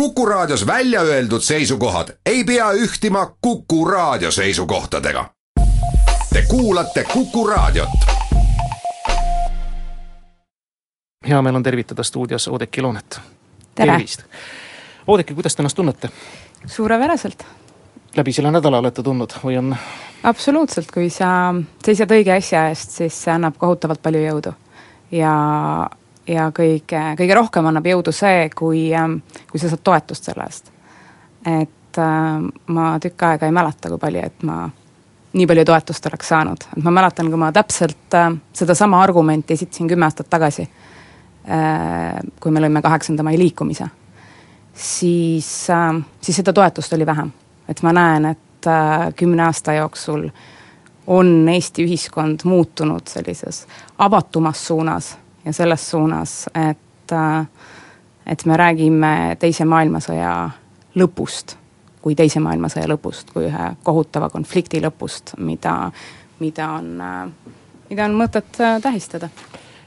Kuku 0.00 0.26
Raadios 0.26 0.66
välja 0.66 1.00
öeldud 1.00 1.40
seisukohad 1.40 2.08
ei 2.26 2.44
pea 2.44 2.72
ühtima 2.72 3.36
Kuku 3.40 3.84
Raadio 3.84 4.30
seisukohtadega. 4.30 5.30
Te 6.32 6.42
kuulate 6.48 7.04
Kuku 7.12 7.46
Raadiot. 7.46 7.88
hea 11.28 11.42
meel 11.42 11.54
on 11.54 11.62
tervitada 11.62 12.02
stuudios 12.02 12.48
Oudekki 12.48 12.82
Loonet. 12.82 13.20
tervist. 13.74 14.22
Oudekki, 15.06 15.34
kuidas 15.34 15.56
te 15.56 15.62
ennast 15.62 15.76
tunnete? 15.76 16.08
suurepäraselt. 16.66 17.46
läbi 18.16 18.32
selle 18.32 18.50
nädala 18.50 18.78
olete 18.78 19.02
tundnud 19.02 19.32
või 19.44 19.58
on? 19.58 19.76
absoluutselt, 20.22 20.90
kui 20.94 21.10
sa 21.10 21.54
seisad 21.84 22.10
õige 22.10 22.36
asja 22.36 22.68
eest, 22.68 22.90
siis 22.90 23.24
see 23.24 23.32
annab 23.32 23.56
kohutavalt 23.58 24.02
palju 24.02 24.20
jõudu. 24.28 24.52
ja 25.10 25.32
ja 26.28 26.50
kõige, 26.54 27.02
kõige 27.18 27.34
rohkem 27.34 27.68
annab 27.70 27.86
jõudu 27.86 28.12
see, 28.14 28.48
kui, 28.54 28.88
ähm, 28.94 29.20
kui 29.50 29.60
sa 29.60 29.70
saad 29.70 29.84
toetust 29.86 30.28
selle 30.28 30.46
eest. 30.46 30.72
et 31.46 31.98
äh, 32.02 32.48
ma 32.66 32.88
tükk 33.02 33.22
aega 33.22 33.46
ei 33.46 33.54
mäleta, 33.54 33.90
kui 33.92 33.98
palju, 34.02 34.24
et 34.26 34.42
ma 34.46 34.64
nii 35.36 35.46
palju 35.46 35.64
toetust 35.68 36.06
oleks 36.10 36.32
saanud, 36.32 36.66
et 36.76 36.82
ma 36.84 36.94
mäletan, 36.98 37.30
kui 37.30 37.40
ma 37.40 37.52
täpselt 37.52 38.14
äh, 38.18 38.32
sedasama 38.52 39.02
argumenti 39.02 39.54
esitasin 39.54 39.88
kümme 39.88 40.08
aastat 40.08 40.30
tagasi 40.30 40.66
äh,, 40.66 42.18
kui 42.40 42.52
me 42.52 42.62
lõime 42.64 42.82
kaheksanda 42.82 43.26
mai 43.26 43.38
liikumise, 43.38 43.88
siis 44.74 45.70
äh,, 45.70 46.02
siis 46.20 46.42
seda 46.42 46.52
toetust 46.56 46.92
oli 46.92 47.06
vähem. 47.06 47.32
et 47.68 47.82
ma 47.82 47.92
näen, 47.92 48.32
et 48.34 48.66
äh, 48.66 49.12
kümne 49.16 49.46
aasta 49.46 49.78
jooksul 49.78 50.28
on 51.06 51.48
Eesti 51.48 51.84
ühiskond 51.86 52.42
muutunud 52.44 53.06
sellises 53.06 53.66
avatumas 53.98 54.66
suunas 54.66 55.16
ja 55.46 55.52
selles 55.52 55.90
suunas, 55.90 56.48
et, 56.70 57.12
äh, 57.12 57.46
et 58.26 58.44
me 58.46 58.56
räägime 58.56 59.36
Teise 59.38 59.64
maailmasõja 59.64 60.50
lõpust 60.94 61.56
kui 62.06 62.14
Teise 62.14 62.38
maailmasõja 62.38 62.86
lõpust, 62.86 63.32
kui 63.34 63.48
ühe 63.48 63.68
kohutava 63.82 64.28
konflikti 64.30 64.78
lõpust, 64.78 65.32
mida, 65.42 65.90
mida 66.38 66.68
on, 66.76 66.92
äh, 67.02 67.54
mida 67.90 68.04
on 68.06 68.14
mõtet 68.14 68.60
äh, 68.62 68.76
tähistada 68.82 69.26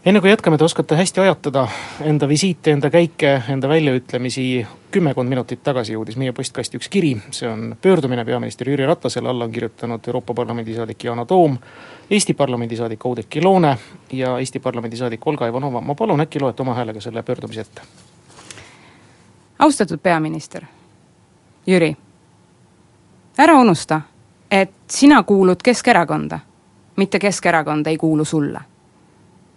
enne 0.09 0.21
kui 0.21 0.29
jätkame, 0.29 0.57
te 0.57 0.63
oskate 0.65 0.95
hästi 0.97 1.21
ajatada 1.21 1.67
enda 2.01 2.27
visiite, 2.27 2.71
enda 2.71 2.89
käike, 2.89 3.43
enda 3.49 3.69
väljaütlemisi. 3.69 4.67
kümmekond 4.91 5.29
minutit 5.29 5.59
tagasi 5.63 5.93
jõudis 5.93 6.15
meie 6.17 6.31
postkasti 6.33 6.79
üks 6.79 6.87
kiri, 6.89 7.11
see 7.29 7.45
on 7.49 7.75
pöördumine 7.81 8.23
peaminister 8.25 8.69
Jüri 8.69 8.87
Ratasele, 8.89 9.29
alla 9.29 9.45
on 9.45 9.51
kirjutanud 9.51 10.07
Euroopa 10.07 10.33
Parlamendi 10.33 10.73
saadik 10.75 11.03
Yana 11.03 11.25
Toom. 11.25 11.57
Eesti 12.09 12.33
Parlamendi 12.33 12.75
saadik 12.75 13.05
Oudekki 13.05 13.41
Loone 13.41 13.77
ja 14.11 14.39
Eesti 14.39 14.59
Parlamendi 14.59 14.97
saadik 14.97 15.27
Olga 15.27 15.47
Ivanova, 15.47 15.81
ma 15.81 15.95
palun, 15.95 16.21
äkki 16.21 16.39
loete 16.39 16.61
oma 16.61 16.73
häälega 16.73 17.01
selle 17.01 17.23
pöördumise 17.23 17.61
ette? 17.61 17.81
austatud 19.59 19.99
peaminister, 19.99 20.65
Jüri, 21.67 21.95
ära 23.37 23.59
unusta, 23.61 24.01
et 24.51 24.73
sina 24.87 25.23
kuulud 25.23 25.61
Keskerakonda, 25.63 26.39
mitte 26.95 27.19
Keskerakond 27.19 27.87
ei 27.87 27.97
kuulu 27.97 28.25
sulle 28.25 28.59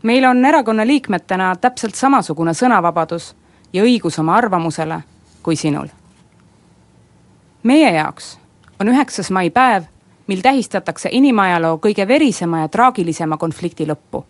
meil 0.02 0.24
on 0.24 0.44
erakonna 0.44 0.86
liikmetena 0.86 1.56
täpselt 1.56 1.94
samasugune 1.94 2.54
sõnavabadus 2.54 3.32
ja 3.72 3.82
õigus 3.82 4.18
oma 4.20 4.36
arvamusele 4.36 5.00
kui 5.42 5.56
sinul. 5.56 5.86
meie 7.62 7.92
jaoks 7.92 8.38
on 8.80 8.88
üheksas 8.88 9.30
mai 9.30 9.50
päev, 9.50 9.84
mil 10.26 10.40
tähistatakse 10.42 11.08
inimajaloo 11.12 11.78
kõige 11.78 12.08
verisema 12.08 12.60
ja 12.60 12.68
traagilisema 12.68 13.36
konflikti 13.36 13.86
lõppu. 13.86 14.24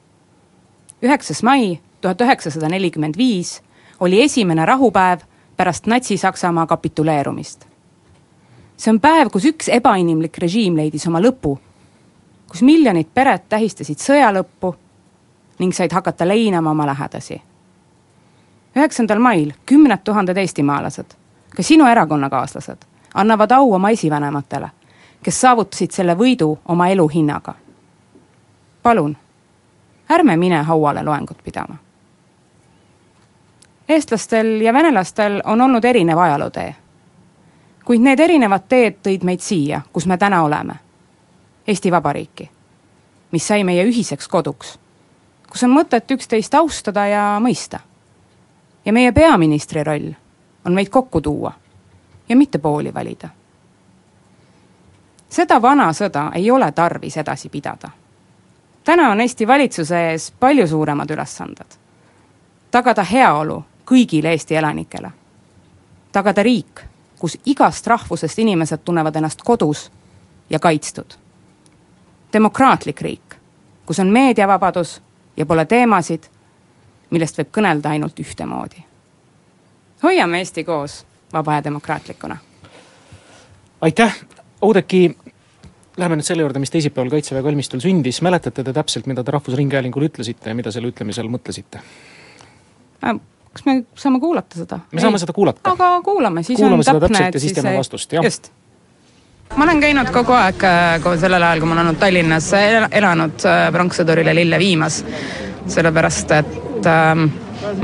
üheksas 1.02 1.42
mai 1.42 1.80
tuhat 2.00 2.20
üheksasada 2.20 2.68
nelikümmend 2.68 3.16
viis 3.16 3.62
oli 4.00 4.22
esimene 4.22 4.66
rahupäev 4.66 5.20
pärast 5.56 5.86
Natsi-Saksamaa 5.86 6.66
kapituleerumist. 6.66 7.66
see 8.76 8.90
on 8.90 9.00
päev, 9.00 9.30
kus 9.30 9.44
üks 9.44 9.68
ebainimlik 9.68 10.38
režiim 10.38 10.76
leidis 10.76 11.06
oma 11.06 11.20
lõpu, 11.20 11.58
kus 12.48 12.62
miljonid 12.62 13.06
pered 13.14 13.48
tähistasid 13.48 13.98
sõja 13.98 14.32
lõppu 14.32 14.74
ning 15.58 15.72
said 15.72 15.92
hakata 15.92 16.28
leinama 16.28 16.70
oma 16.70 16.86
lähedasi. 16.86 17.42
üheksandal 18.76 19.18
mail 19.18 19.52
kümned 19.66 19.98
tuhanded 20.04 20.36
eestimaalased, 20.36 21.14
ka 21.56 21.62
sinu 21.62 21.86
erakonnakaaslased, 21.86 22.78
annavad 23.14 23.50
au 23.50 23.72
oma 23.72 23.90
esivanematele, 23.90 24.70
kes 25.22 25.40
saavutasid 25.40 25.90
selle 25.90 26.14
võidu 26.14 26.58
oma 26.68 26.88
elu 26.88 27.08
hinnaga. 27.08 27.54
palun, 28.82 29.16
ärme 30.10 30.36
mine 30.36 30.62
hauale 30.62 31.02
loengut 31.02 31.38
pidama. 31.44 31.76
eestlastel 33.88 34.60
ja 34.60 34.72
venelastel 34.72 35.42
on 35.44 35.60
olnud 35.60 35.84
erinev 35.84 36.18
ajalootee. 36.18 36.74
kuid 37.84 38.00
need 38.00 38.20
erinevad 38.20 38.62
teed 38.68 38.94
tõid 39.02 39.24
meid 39.24 39.40
siia, 39.40 39.80
kus 39.92 40.06
me 40.06 40.16
täna 40.16 40.42
oleme. 40.42 40.74
Eesti 41.66 41.92
Vabariiki, 41.92 42.50
mis 43.30 43.48
sai 43.48 43.64
meie 43.64 43.84
ühiseks 43.84 44.28
koduks 44.28 44.78
kus 45.52 45.62
on 45.62 45.74
mõtet 45.76 46.08
üksteist 46.10 46.54
austada 46.54 47.06
ja 47.06 47.22
mõista. 47.40 47.78
ja 48.84 48.92
meie 48.92 49.12
peaministri 49.12 49.84
roll 49.84 50.12
on 50.64 50.72
meid 50.72 50.88
kokku 50.88 51.20
tuua 51.20 51.52
ja 52.28 52.36
mitte 52.36 52.58
pooli 52.58 52.94
valida. 52.94 53.28
seda 55.28 55.62
vana 55.62 55.92
sõda 55.92 56.30
ei 56.34 56.50
ole 56.50 56.72
tarvis 56.72 57.16
edasi 57.16 57.48
pidada. 57.48 57.90
täna 58.84 59.10
on 59.10 59.20
Eesti 59.20 59.46
valitsuse 59.46 60.10
ees 60.10 60.32
palju 60.40 60.66
suuremad 60.66 61.10
ülesanded. 61.10 61.76
tagada 62.70 63.02
heaolu 63.04 63.64
kõigile 63.84 64.28
Eesti 64.32 64.56
elanikele. 64.56 65.10
tagada 66.12 66.42
riik, 66.42 66.80
kus 67.18 67.38
igast 67.46 67.86
rahvusest 67.86 68.38
inimesed 68.38 68.80
tunnevad 68.84 69.16
ennast 69.16 69.42
kodus 69.42 69.92
ja 70.50 70.58
kaitstud. 70.58 71.12
demokraatlik 72.32 73.00
riik, 73.00 73.36
kus 73.86 73.98
on 73.98 74.06
meediavabadus 74.06 75.02
ja 75.36 75.46
pole 75.46 75.64
teemasid, 75.66 76.28
millest 77.10 77.38
võib 77.38 77.50
kõnelda 77.58 77.94
ainult 77.94 78.18
ühtemoodi. 78.20 78.84
hoiame 80.02 80.38
Eesti 80.38 80.64
koos 80.64 81.04
vaba 81.32 81.54
ja 81.54 81.64
demokraatlikuna. 81.64 82.36
aitäh, 83.80 84.20
Oudekki, 84.62 85.16
läheme 85.96 86.16
nüüd 86.16 86.26
selle 86.26 86.42
juurde, 86.42 86.58
mis 86.58 86.70
teisipäeval 86.70 87.10
Kaitseväe 87.10 87.42
kalmistul 87.42 87.80
sündis, 87.80 88.22
mäletate 88.22 88.64
te 88.64 88.72
täpselt, 88.72 89.06
mida 89.06 89.24
te 89.24 89.30
Rahvusringhäälingule 89.30 90.06
ütlesite 90.06 90.50
ja 90.50 90.54
mida 90.54 90.70
selle 90.70 90.88
ütlemisel 90.88 91.28
mõtlesite? 91.28 91.82
Äh, 93.04 93.18
kas 93.52 93.66
me 93.66 93.82
saame 93.94 94.20
kuulata 94.20 94.58
seda? 94.58 94.80
me 94.90 95.00
Ei. 95.00 95.02
saame 95.02 95.18
seda 95.18 95.32
kuulata. 95.32 95.70
aga 95.70 96.00
kuulame, 96.04 96.42
siis 96.42 96.60
kuulame 96.60 96.84
on 96.86 97.00
täpne, 97.00 97.28
et 97.28 97.40
siis 97.40 97.52
teeme 97.52 97.78
vastust, 97.78 98.12
jah. 98.12 98.24
just 98.24 98.52
ma 99.56 99.64
olen 99.64 99.80
käinud 99.80 100.10
kogu 100.14 100.32
aeg, 100.36 100.64
äh, 100.64 101.06
sellel 101.20 101.42
ajal, 101.42 101.60
kui 101.60 101.68
ma 101.68 101.76
olen 101.76 101.86
olnud 101.86 102.00
Tallinnas, 102.00 102.50
elanud 102.90 103.46
äh, 103.48 103.68
pronkssõdurile 103.72 104.34
lille 104.34 104.58
viimas. 104.58 105.04
sellepärast, 105.72 106.30
et 106.34 106.86
ähm, 106.90 107.28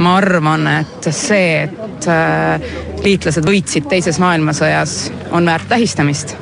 ma 0.03 0.17
arvan, 0.19 0.67
et 0.81 1.07
see, 1.15 1.63
et 1.63 2.09
äh, 2.11 2.67
liitlased 3.05 3.47
võitsid 3.47 3.87
teises 3.89 4.19
maailmasõjas, 4.19 4.99
on 5.31 5.47
väärt 5.47 5.69
tähistamist 5.71 6.35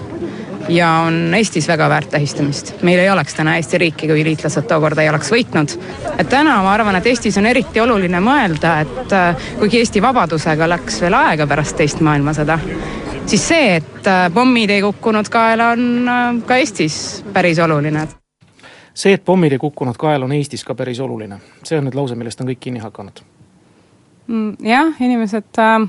ja 0.69 0.91
on 0.91 1.34
Eestis 1.34 1.69
väga 1.69 1.88
väärt 1.88 2.10
tähistamist. 2.10 2.83
meil 2.83 2.98
ei 2.98 3.10
oleks 3.10 3.34
täna 3.34 3.56
Eesti 3.56 3.78
riiki, 3.78 4.09
kui 4.09 4.25
liitlased 4.25 4.66
tookord 4.69 4.98
ei 4.98 5.09
oleks 5.09 5.31
võitnud. 5.33 5.77
et 6.19 6.28
täna 6.28 6.56
ma 6.62 6.72
arvan, 6.72 6.97
et 6.97 7.06
Eestis 7.06 7.38
on 7.38 7.47
eriti 7.47 7.81
oluline 7.81 8.21
mõelda, 8.21 8.81
et 8.81 9.12
äh, 9.12 9.48
kuigi 9.59 9.78
Eesti 9.78 10.03
vabadusega 10.03 10.69
läks 10.69 11.00
veel 11.00 11.15
aega 11.15 11.47
pärast 11.47 11.77
teist 11.77 12.00
maailmasõda, 12.00 12.59
siis 13.27 13.49
see, 13.49 13.77
et 13.77 14.07
äh, 14.07 14.27
pommid 14.35 14.71
ei 14.71 14.83
kukkunud 14.83 15.29
kaela, 15.33 15.71
on 15.75 16.09
äh, 16.09 16.43
ka 16.47 16.57
Eestis 16.57 17.25
päris 17.33 17.59
oluline. 17.59 18.07
see, 18.95 19.13
et 19.13 19.25
pommid 19.25 19.53
ei 19.53 19.59
kukkunud 19.59 19.97
kaela, 19.99 20.25
on 20.25 20.33
Eestis 20.33 20.65
ka 20.65 20.75
päris 20.75 21.01
oluline. 21.01 21.41
see 21.65 21.79
on 21.79 21.89
nüüd 21.89 21.99
lause, 21.99 22.15
millest 22.15 22.41
on 22.41 22.51
kõik 22.51 22.61
kinni 22.61 22.83
hakanud 22.83 23.23
mm,. 24.27 24.53
jah, 24.63 24.95
inimesed 25.01 25.59
äh, 25.59 25.89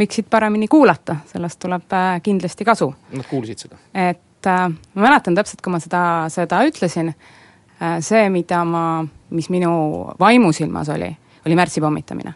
võiksid 0.00 0.26
paremini 0.30 0.68
kuulata, 0.68 1.16
sellest 1.30 1.60
tuleb 1.62 1.94
äh, 1.94 2.16
kindlasti 2.22 2.64
kasu. 2.64 2.90
Nad 3.12 3.30
kuulsid 3.30 3.66
seda? 3.66 3.78
et 3.94 4.50
äh, 4.50 4.66
ma 4.94 5.06
mäletan 5.06 5.38
täpselt, 5.38 5.62
kui 5.62 5.74
ma 5.74 5.80
seda, 5.82 6.02
seda 6.34 6.64
ütlesin 6.66 7.12
äh,, 7.12 8.00
see, 8.00 8.26
mida 8.34 8.64
ma, 8.66 9.04
mis 9.30 9.50
minu 9.54 9.72
vaimusilmas 10.20 10.90
oli, 10.96 11.12
oli 11.46 11.58
märtsi 11.58 11.80
pommitamine. 11.80 12.34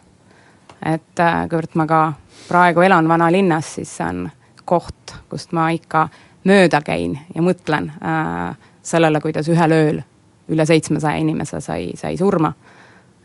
et 0.85 1.19
äh, 1.19 1.43
kuivõrd 1.51 1.75
ma 1.75 1.87
ka 1.89 2.01
praegu 2.47 2.81
elan 2.87 3.07
vanalinnas, 3.11 3.75
siis 3.75 3.97
see 3.99 4.07
on 4.07 4.27
koht, 4.67 5.15
kust 5.29 5.53
ma 5.55 5.69
ikka 5.75 6.07
mööda 6.47 6.81
käin 6.85 7.17
ja 7.35 7.43
mõtlen 7.43 7.89
äh, 7.97 8.57
sellele, 8.85 9.21
kuidas 9.23 9.47
ühel 9.51 9.75
ööl 9.75 10.01
üle 10.47 10.65
seitsmesaja 10.65 11.19
inimese 11.19 11.59
sai, 11.63 11.91
sai 11.99 12.17
surma. 12.17 12.53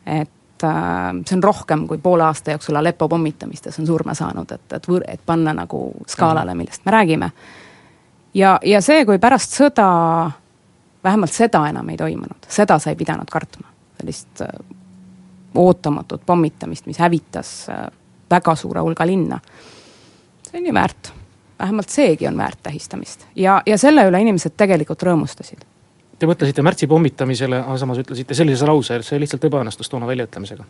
et 0.07 0.65
äh, 0.65 1.11
see 1.27 1.37
on 1.37 1.43
rohkem 1.43 1.87
kui 1.89 1.99
poole 2.03 2.25
aasta 2.27 2.57
jooksul 2.57 2.79
Aleppo 2.81 3.09
pommitamistes 3.09 3.79
on 3.79 3.87
surma 3.87 4.15
saanud, 4.15 4.53
et, 4.53 4.73
et 4.73 4.89
et 5.09 5.21
panna 5.27 5.55
nagu 5.55 5.83
skaalale, 6.07 6.55
millest 6.55 6.87
me 6.87 6.93
räägime. 6.93 7.31
ja, 8.35 8.59
ja 8.65 8.81
see, 8.81 9.05
kui 9.07 9.19
pärast 9.19 9.59
sõda, 9.59 10.31
vähemalt 11.05 11.33
seda 11.33 11.67
enam 11.69 11.89
ei 11.89 11.97
toimunud, 11.97 12.49
seda 12.49 12.79
sa 12.79 12.91
ei 12.91 12.97
pidanud 12.97 13.31
kartma, 13.31 13.69
sellist 14.01 14.43
äh, 14.43 14.49
ootamatut 15.55 16.27
pommitamist, 16.27 16.87
mis 16.87 16.99
hävitas 16.99 17.69
äh, 17.69 17.87
väga 18.31 18.57
suure 18.57 18.81
hulga 18.81 19.07
linna 19.07 19.39
see 20.53 20.61
on 20.61 20.67
ju 20.67 20.75
väärt, 20.75 21.13
vähemalt 21.63 21.91
seegi 21.91 22.27
on 22.29 22.37
väärt 22.39 22.61
tähistamist 22.63 23.27
ja, 23.37 23.63
ja 23.67 23.79
selle 23.79 24.05
üle 24.11 24.21
inimesed 24.27 24.59
tegelikult 24.59 25.07
rõõmustasid 25.09 25.65
Te 26.23 26.29
mõtlesite 26.31 26.63
märtsi 26.63 26.87
pommitamisele, 26.87 27.59
aga 27.65 27.75
samas 27.81 27.99
ütlesite 27.99 28.37
sellise 28.39 28.67
lause, 28.69 28.95
et 28.95 29.03
see 29.03 29.19
lihtsalt 29.19 29.43
ebaõnnestus 29.49 29.89
toona 29.91 30.07
väljaütlemisega. 30.07 30.63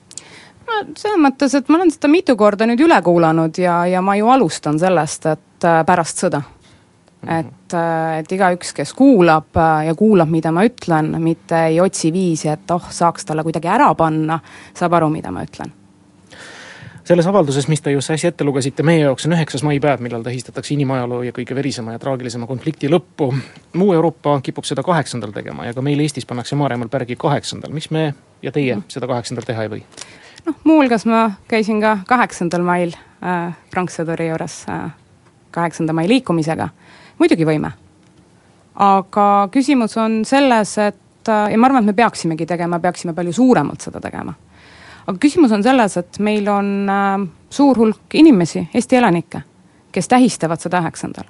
no 0.64 0.76
selles 0.96 1.20
mõttes, 1.20 1.52
et 1.58 1.68
ma 1.68 1.76
olen 1.76 1.92
seda 1.92 2.08
mitu 2.08 2.36
korda 2.40 2.64
nüüd 2.70 2.80
üle 2.80 2.96
kuulanud 3.04 3.60
ja, 3.60 3.82
ja 3.84 4.00
ma 4.00 4.14
ju 4.16 4.30
alustan 4.32 4.80
sellest, 4.80 5.28
et 5.28 5.68
äh, 5.68 5.82
pärast 5.84 6.24
sõda. 6.24 6.40
-hmm. 6.40 7.34
et, 7.40 7.74
äh, 7.76 8.18
et 8.22 8.32
igaüks, 8.32 8.72
kes 8.72 8.94
kuulab 8.96 9.52
äh, 9.56 9.86
ja 9.90 9.94
kuulab, 9.94 10.32
mida 10.32 10.52
ma 10.52 10.64
ütlen, 10.64 11.20
mitte 11.20 11.66
ei 11.66 11.80
otsi 11.80 12.12
viisi, 12.12 12.48
et 12.48 12.70
oh, 12.70 12.88
saaks 12.88 13.28
talle 13.28 13.44
kuidagi 13.44 13.68
ära 13.68 13.94
panna, 13.94 14.40
saab 14.74 14.92
aru, 14.92 15.12
mida 15.12 15.30
ma 15.30 15.44
ütlen 15.44 15.81
selles 17.04 17.26
avalduses, 17.26 17.68
mis 17.68 17.80
te 17.82 17.92
just 17.92 18.10
äsja 18.10 18.30
ette 18.30 18.44
lugesite, 18.44 18.82
meie 18.86 19.02
jaoks 19.02 19.26
on 19.26 19.34
üheksas 19.36 19.64
maipäev, 19.66 20.00
millal 20.04 20.22
tähistatakse 20.22 20.74
inimajaloo 20.74 21.22
ja 21.26 21.34
kõige 21.34 21.54
verisema 21.54 21.96
ja 21.96 21.98
traagilisema 22.02 22.46
konflikti 22.46 22.90
lõppu. 22.90 23.32
muu 23.72 23.92
Euroopa 23.92 24.40
kipub 24.40 24.64
seda 24.64 24.82
kaheksandal 24.82 25.32
tegema 25.32 25.66
ja 25.66 25.74
ka 25.74 25.82
meil 25.82 26.00
Eestis 26.00 26.26
pannakse 26.26 26.56
Maarjamäel 26.56 26.88
pärgi 26.88 27.16
kaheksandal, 27.16 27.72
miks 27.72 27.90
me 27.90 28.14
ja 28.42 28.52
teie 28.52 28.76
mm. 28.76 28.84
seda 28.88 29.06
kaheksandal 29.06 29.44
teha 29.46 29.62
ei 29.62 29.68
või? 29.68 29.82
noh, 30.46 30.56
muuhulgas 30.64 31.06
ma 31.06 31.30
käisin 31.48 31.80
ka 31.80 31.98
kaheksandal 32.08 32.62
mail 32.62 32.94
äh, 33.22 33.54
pronkssõduri 33.70 34.28
juures 34.28 34.64
äh, 34.70 34.90
kaheksanda 35.50 35.92
mai 35.92 36.08
liikumisega, 36.08 36.68
muidugi 37.18 37.46
võime. 37.46 37.72
aga 38.74 39.48
küsimus 39.50 39.96
on 39.96 40.24
selles, 40.24 40.78
et 40.78 41.28
äh, 41.28 41.50
ja 41.50 41.58
ma 41.58 41.66
arvan, 41.66 41.82
et 41.82 41.92
me 41.92 41.98
peaksimegi 41.98 42.46
tegema, 42.46 42.78
peaksime 42.78 43.14
palju 43.14 43.32
suuremalt 43.32 43.80
seda 43.80 44.00
tegema 44.00 44.34
aga 45.06 45.18
küsimus 45.18 45.52
on 45.52 45.62
selles, 45.62 45.96
et 45.96 46.18
meil 46.22 46.48
on 46.50 46.90
äh, 46.90 47.28
suur 47.50 47.78
hulk 47.78 48.14
inimesi, 48.14 48.66
Eesti 48.74 48.96
elanikke, 48.96 49.42
kes 49.92 50.08
tähistavad 50.08 50.60
seda 50.60 50.82
üheksandal. 50.82 51.24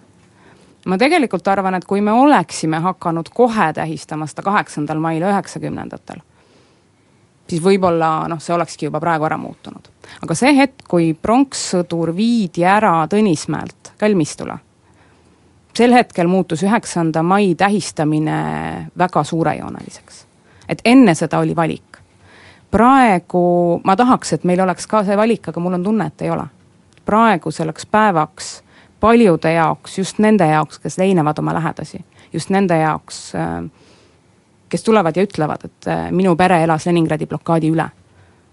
ma 0.86 0.98
tegelikult 0.98 1.48
arvan, 1.48 1.74
et 1.78 1.84
kui 1.86 2.00
me 2.00 2.12
oleksime 2.12 2.80
hakanud 2.82 3.28
kohe 3.34 3.72
tähistama 3.72 4.26
seda 4.26 4.42
kaheksandal 4.42 4.98
mail 4.98 5.22
üheksakümnendatel, 5.22 6.18
siis 7.48 7.62
võib-olla 7.62 8.26
noh, 8.28 8.40
see 8.42 8.54
olekski 8.54 8.88
juba 8.88 9.00
praegu 9.00 9.28
ära 9.28 9.38
muutunud. 9.38 9.88
aga 10.22 10.34
see 10.34 10.56
hetk, 10.56 10.84
kui 10.88 11.12
pronkssõdur 11.14 12.16
viidi 12.16 12.66
ära 12.66 13.06
Tõnismäelt 13.06 13.94
kalmistule, 13.98 14.58
sel 15.74 15.94
hetkel 15.96 16.28
muutus 16.28 16.62
üheksanda 16.66 17.22
mai 17.22 17.54
tähistamine 17.54 18.90
väga 18.98 19.24
suurejooneliseks. 19.24 20.26
et 20.68 20.82
enne 20.84 21.14
seda 21.14 21.38
oli 21.38 21.56
valik 21.56 21.91
praegu 22.72 23.80
ma 23.84 23.96
tahaks, 23.96 24.32
et 24.32 24.44
meil 24.48 24.60
oleks 24.64 24.88
ka 24.88 25.04
see 25.04 25.16
valik, 25.16 25.50
aga 25.52 25.60
mul 25.60 25.76
on 25.76 25.84
tunne, 25.84 26.08
et 26.08 26.26
ei 26.26 26.30
ole. 26.32 26.48
praegu 27.04 27.50
selleks 27.50 27.86
päevaks 27.86 28.62
paljude 29.00 29.52
jaoks, 29.52 29.98
just 29.98 30.18
nende 30.22 30.46
jaoks, 30.46 30.78
kes 30.78 30.98
leinavad 30.98 31.38
oma 31.38 31.54
lähedasi, 31.54 32.04
just 32.32 32.50
nende 32.50 32.78
jaoks, 32.78 33.34
äh, 33.34 33.64
kes 34.68 34.84
tulevad 34.86 35.16
ja 35.16 35.24
ütlevad, 35.26 35.64
et 35.64 35.88
äh, 35.90 36.06
minu 36.10 36.36
pere 36.36 36.62
elas 36.62 36.86
Leningradi 36.86 37.26
blokaadi 37.26 37.72
üle. 37.74 37.88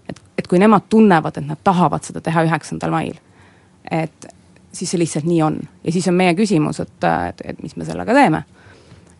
et, 0.08 0.20
et 0.38 0.46
kui 0.46 0.58
nemad 0.58 0.88
tunnevad, 0.90 1.36
et 1.38 1.46
nad 1.46 1.58
tahavad 1.64 2.02
seda 2.02 2.20
teha 2.20 2.42
üheksandal 2.48 2.90
mail, 2.90 3.14
et 3.90 4.26
siis 4.72 4.90
see 4.90 4.98
lihtsalt 4.98 5.24
nii 5.24 5.42
on. 5.42 5.60
ja 5.84 5.92
siis 5.92 6.08
on 6.08 6.18
meie 6.18 6.34
küsimus, 6.34 6.80
et, 6.80 6.98
et, 7.28 7.44
et 7.44 7.62
mis 7.62 7.76
me 7.76 7.86
sellega 7.86 8.14
teeme 8.14 8.42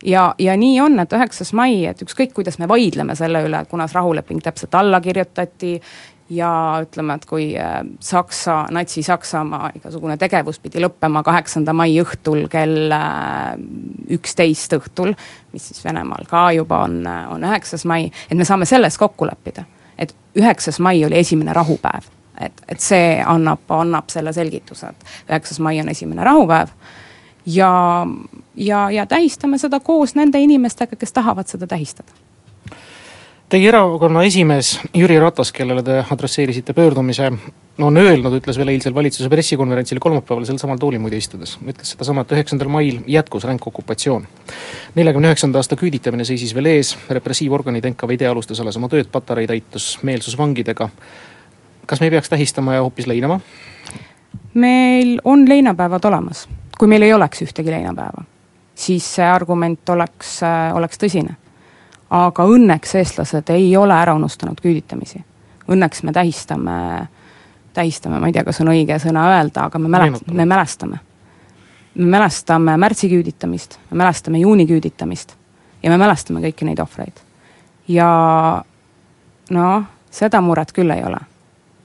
ja, 0.05 0.35
ja 0.39 0.57
nii 0.57 0.81
on, 0.81 0.99
et 1.03 1.13
üheksas 1.13 1.53
mai, 1.57 1.85
et 1.91 2.03
ükskõik, 2.03 2.33
kuidas 2.37 2.59
me 2.59 2.69
vaidleme 2.69 3.15
selle 3.19 3.45
üle, 3.47 3.65
kunas 3.71 3.95
rahuleping 3.97 4.43
täpselt 4.45 4.75
alla 4.75 5.01
kirjutati 5.01 5.79
ja 6.31 6.51
ütleme, 6.83 7.17
et 7.19 7.27
kui 7.27 7.47
äh, 7.59 7.81
Saksa, 8.01 8.63
Natsi-Saksamaa 8.71 9.73
igasugune 9.77 10.17
tegevus 10.21 10.61
pidi 10.63 10.83
lõppema 10.83 11.25
kaheksanda 11.27 11.75
mai 11.77 11.97
õhtul 12.03 12.47
kell 12.51 12.95
äh, 12.95 13.57
üksteist 14.15 14.77
õhtul, 14.79 15.15
mis 15.53 15.69
siis 15.71 15.83
Venemaal 15.85 16.29
ka 16.31 16.51
juba 16.55 16.85
on, 16.87 17.01
äh, 17.07 17.27
on 17.35 17.45
üheksas 17.51 17.85
mai, 17.89 18.11
et 18.29 18.39
me 18.39 18.47
saame 18.49 18.69
selles 18.69 18.99
kokku 18.99 19.29
leppida. 19.29 19.67
et 20.01 20.15
üheksas 20.35 20.79
mai 20.81 21.05
oli 21.05 21.19
esimene 21.19 21.53
rahupäev, 21.53 22.07
et, 22.41 22.63
et 22.69 22.81
see 22.81 23.19
annab, 23.27 23.67
annab 23.69 24.09
selle 24.09 24.33
selgituse, 24.33 24.87
et 24.87 25.29
üheksas 25.29 25.59
mai 25.61 25.81
on 25.81 25.89
esimene 25.93 26.25
rahupäev 26.25 26.71
ja, 27.47 28.07
ja, 28.57 28.91
ja 28.91 29.07
tähistame 29.07 29.59
seda 29.59 29.81
koos 29.81 30.15
nende 30.15 30.41
inimestega, 30.41 30.97
kes 30.97 31.13
tahavad 31.13 31.49
seda 31.51 31.67
tähistada. 31.67 32.13
Teie 33.51 33.67
erakonna 33.69 34.23
esimees 34.23 34.77
Jüri 34.95 35.17
Ratas, 35.19 35.51
kellele 35.53 35.83
te 35.83 35.97
adresseerisite 36.11 36.73
pöördumise, 36.73 37.33
on 37.83 37.97
öelnud, 37.97 38.37
ütles 38.39 38.59
veel 38.61 38.71
eilsel 38.71 38.95
valitsuse 38.95 39.31
pressikonverentsil 39.33 39.99
kolmapäeval 39.99 40.45
sel 40.47 40.61
samal 40.61 40.79
toolil 40.79 41.03
muide 41.03 41.19
istudes, 41.19 41.57
ütles 41.59 41.91
sedasama, 41.97 42.23
et 42.23 42.35
üheksandal 42.37 42.71
mail 42.71 43.01
jätkus 43.11 43.49
ränk 43.49 43.67
okupatsioon. 43.67 44.29
neljakümne 44.95 45.33
üheksanda 45.33 45.59
aasta 45.59 45.77
küüditamine 45.81 46.25
seisis 46.25 46.55
veel 46.55 46.71
ees, 46.77 46.95
repressiivorganid 47.11 47.91
NKVD 47.91 48.31
alustas 48.31 48.61
alles 48.61 48.79
oma 48.79 48.89
tööd, 48.89 49.11
patarei 49.11 49.47
täitus 49.51 49.99
meelsusvangidega. 50.03 50.89
kas 51.87 52.01
me 52.01 52.07
ei 52.07 52.11
peaks 52.11 52.29
tähistama 52.29 52.75
ja 52.75 52.87
hoopis 52.87 53.07
leinama? 53.07 53.41
meil 54.55 55.19
on 55.25 55.49
leinapäevad 55.49 56.05
olemas 56.05 56.47
kui 56.81 56.89
meil 56.89 57.05
ei 57.05 57.13
oleks 57.13 57.43
ühtegi 57.45 57.73
leinapäeva, 57.75 58.25
siis 58.81 59.07
see 59.15 59.27
argument 59.27 59.89
oleks, 59.89 60.41
äh, 60.43 60.71
oleks 60.77 60.99
tõsine. 61.01 61.37
aga 62.11 62.43
õnneks 62.43 62.97
eestlased 62.99 63.53
ei 63.55 63.69
ole 63.79 63.95
ära 63.95 64.17
unustanud 64.19 64.59
küüditamisi. 64.59 65.21
Õnneks 65.71 66.03
me 66.03 66.13
tähistame, 66.13 66.73
tähistame, 67.75 68.19
ma 68.19 68.27
ei 68.27 68.35
tea, 68.35 68.43
kas 68.45 68.59
on 68.65 68.73
õige 68.73 68.97
sõna 68.99 69.29
öelda, 69.31 69.69
aga 69.69 69.79
me 69.79 69.89
mälest-, 69.89 70.27
me 70.33 70.45
mälestame. 70.45 70.99
me 71.95 72.07
mälestame 72.07 72.77
märtsi 72.77 73.09
küüditamist, 73.09 73.79
me 73.91 74.03
mälestame 74.03 74.39
juuni 74.39 74.67
küüditamist 74.67 75.37
ja 75.83 75.91
me 75.91 75.99
mälestame 75.99 76.41
kõiki 76.41 76.67
neid 76.67 76.83
ohvreid. 76.83 77.23
ja 77.89 78.11
noh, 79.51 79.83
seda 80.11 80.41
muret 80.41 80.73
küll 80.73 80.91
ei 80.91 81.05
ole 81.05 81.21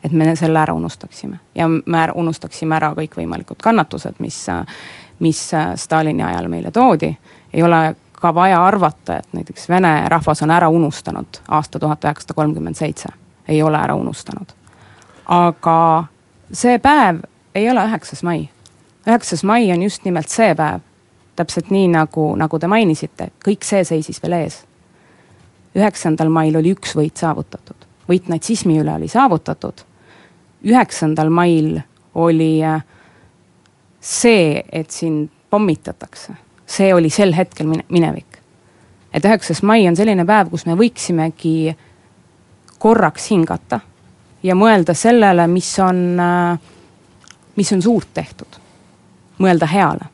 et 0.05 0.11
me 0.11 0.35
selle 0.35 0.59
ära 0.59 0.73
unustaksime 0.73 1.39
ja 1.55 1.67
me 1.67 2.03
unustaksime 2.13 2.75
ära 2.77 2.91
kõikvõimalikud 2.97 3.61
kannatused, 3.63 4.19
mis, 4.21 4.37
mis 5.19 5.51
Stalini 5.75 6.23
ajal 6.23 6.47
meile 6.47 6.71
toodi. 6.71 7.17
ei 7.53 7.63
ole 7.63 7.95
ka 8.11 8.35
vaja 8.35 8.65
arvata, 8.65 9.17
et 9.17 9.33
näiteks 9.33 9.69
vene 9.69 10.09
rahvas 10.09 10.41
on 10.41 10.51
ära 10.51 10.69
unustanud 10.69 11.39
aasta 11.47 11.79
tuhat 11.79 12.03
üheksasada 12.03 12.33
kolmkümmend 12.33 12.75
seitse, 12.75 13.09
ei 13.47 13.61
ole 13.63 13.77
ära 13.77 13.95
unustanud. 13.95 14.47
aga 15.25 16.03
see 16.51 16.79
päev 16.79 17.21
ei 17.55 17.69
ole 17.69 17.85
üheksas 17.85 18.23
mai. 18.23 18.49
üheksas 19.07 19.43
mai 19.43 19.71
on 19.71 19.83
just 19.83 20.05
nimelt 20.05 20.29
see 20.29 20.55
päev, 20.55 20.79
täpselt 21.35 21.69
nii, 21.69 21.87
nagu, 21.87 22.35
nagu 22.35 22.59
te 22.59 22.67
mainisite, 22.67 23.31
kõik 23.47 23.63
see 23.63 23.83
seisis 23.83 24.23
veel 24.23 24.33
ees. 24.33 24.63
üheksandal 25.75 26.29
mail 26.29 26.55
oli 26.55 26.71
üks 26.75 26.95
võit 26.95 27.17
saavutatud, 27.17 27.85
võit 28.09 28.27
natsismi 28.29 28.79
üle 28.79 28.93
oli 28.93 29.07
saavutatud 29.07 29.85
üheksandal 30.65 31.29
mail 31.29 31.79
oli 32.15 32.63
äh, 32.63 32.83
see, 34.05 34.61
et 34.71 34.91
sind 34.91 35.29
pommitatakse, 35.49 36.35
see 36.65 36.93
oli 36.93 37.09
sel 37.09 37.33
hetkel 37.33 37.67
mine-, 37.67 37.85
minevik. 37.89 38.37
et 39.13 39.25
üheksas 39.25 39.63
mai 39.63 39.87
on 39.87 39.95
selline 39.95 40.25
päev, 40.27 40.51
kus 40.51 40.65
me 40.67 40.75
võiksimegi 40.77 41.73
korraks 42.79 43.31
hingata 43.31 43.79
ja 44.43 44.55
mõelda 44.55 44.93
sellele, 44.93 45.47
mis 45.47 45.69
on, 45.79 46.19
äh, 46.19 46.59
mis 47.55 47.73
on 47.73 47.81
suurt 47.81 48.13
tehtud. 48.13 48.61
mõelda 49.39 49.65
heale. 49.67 50.05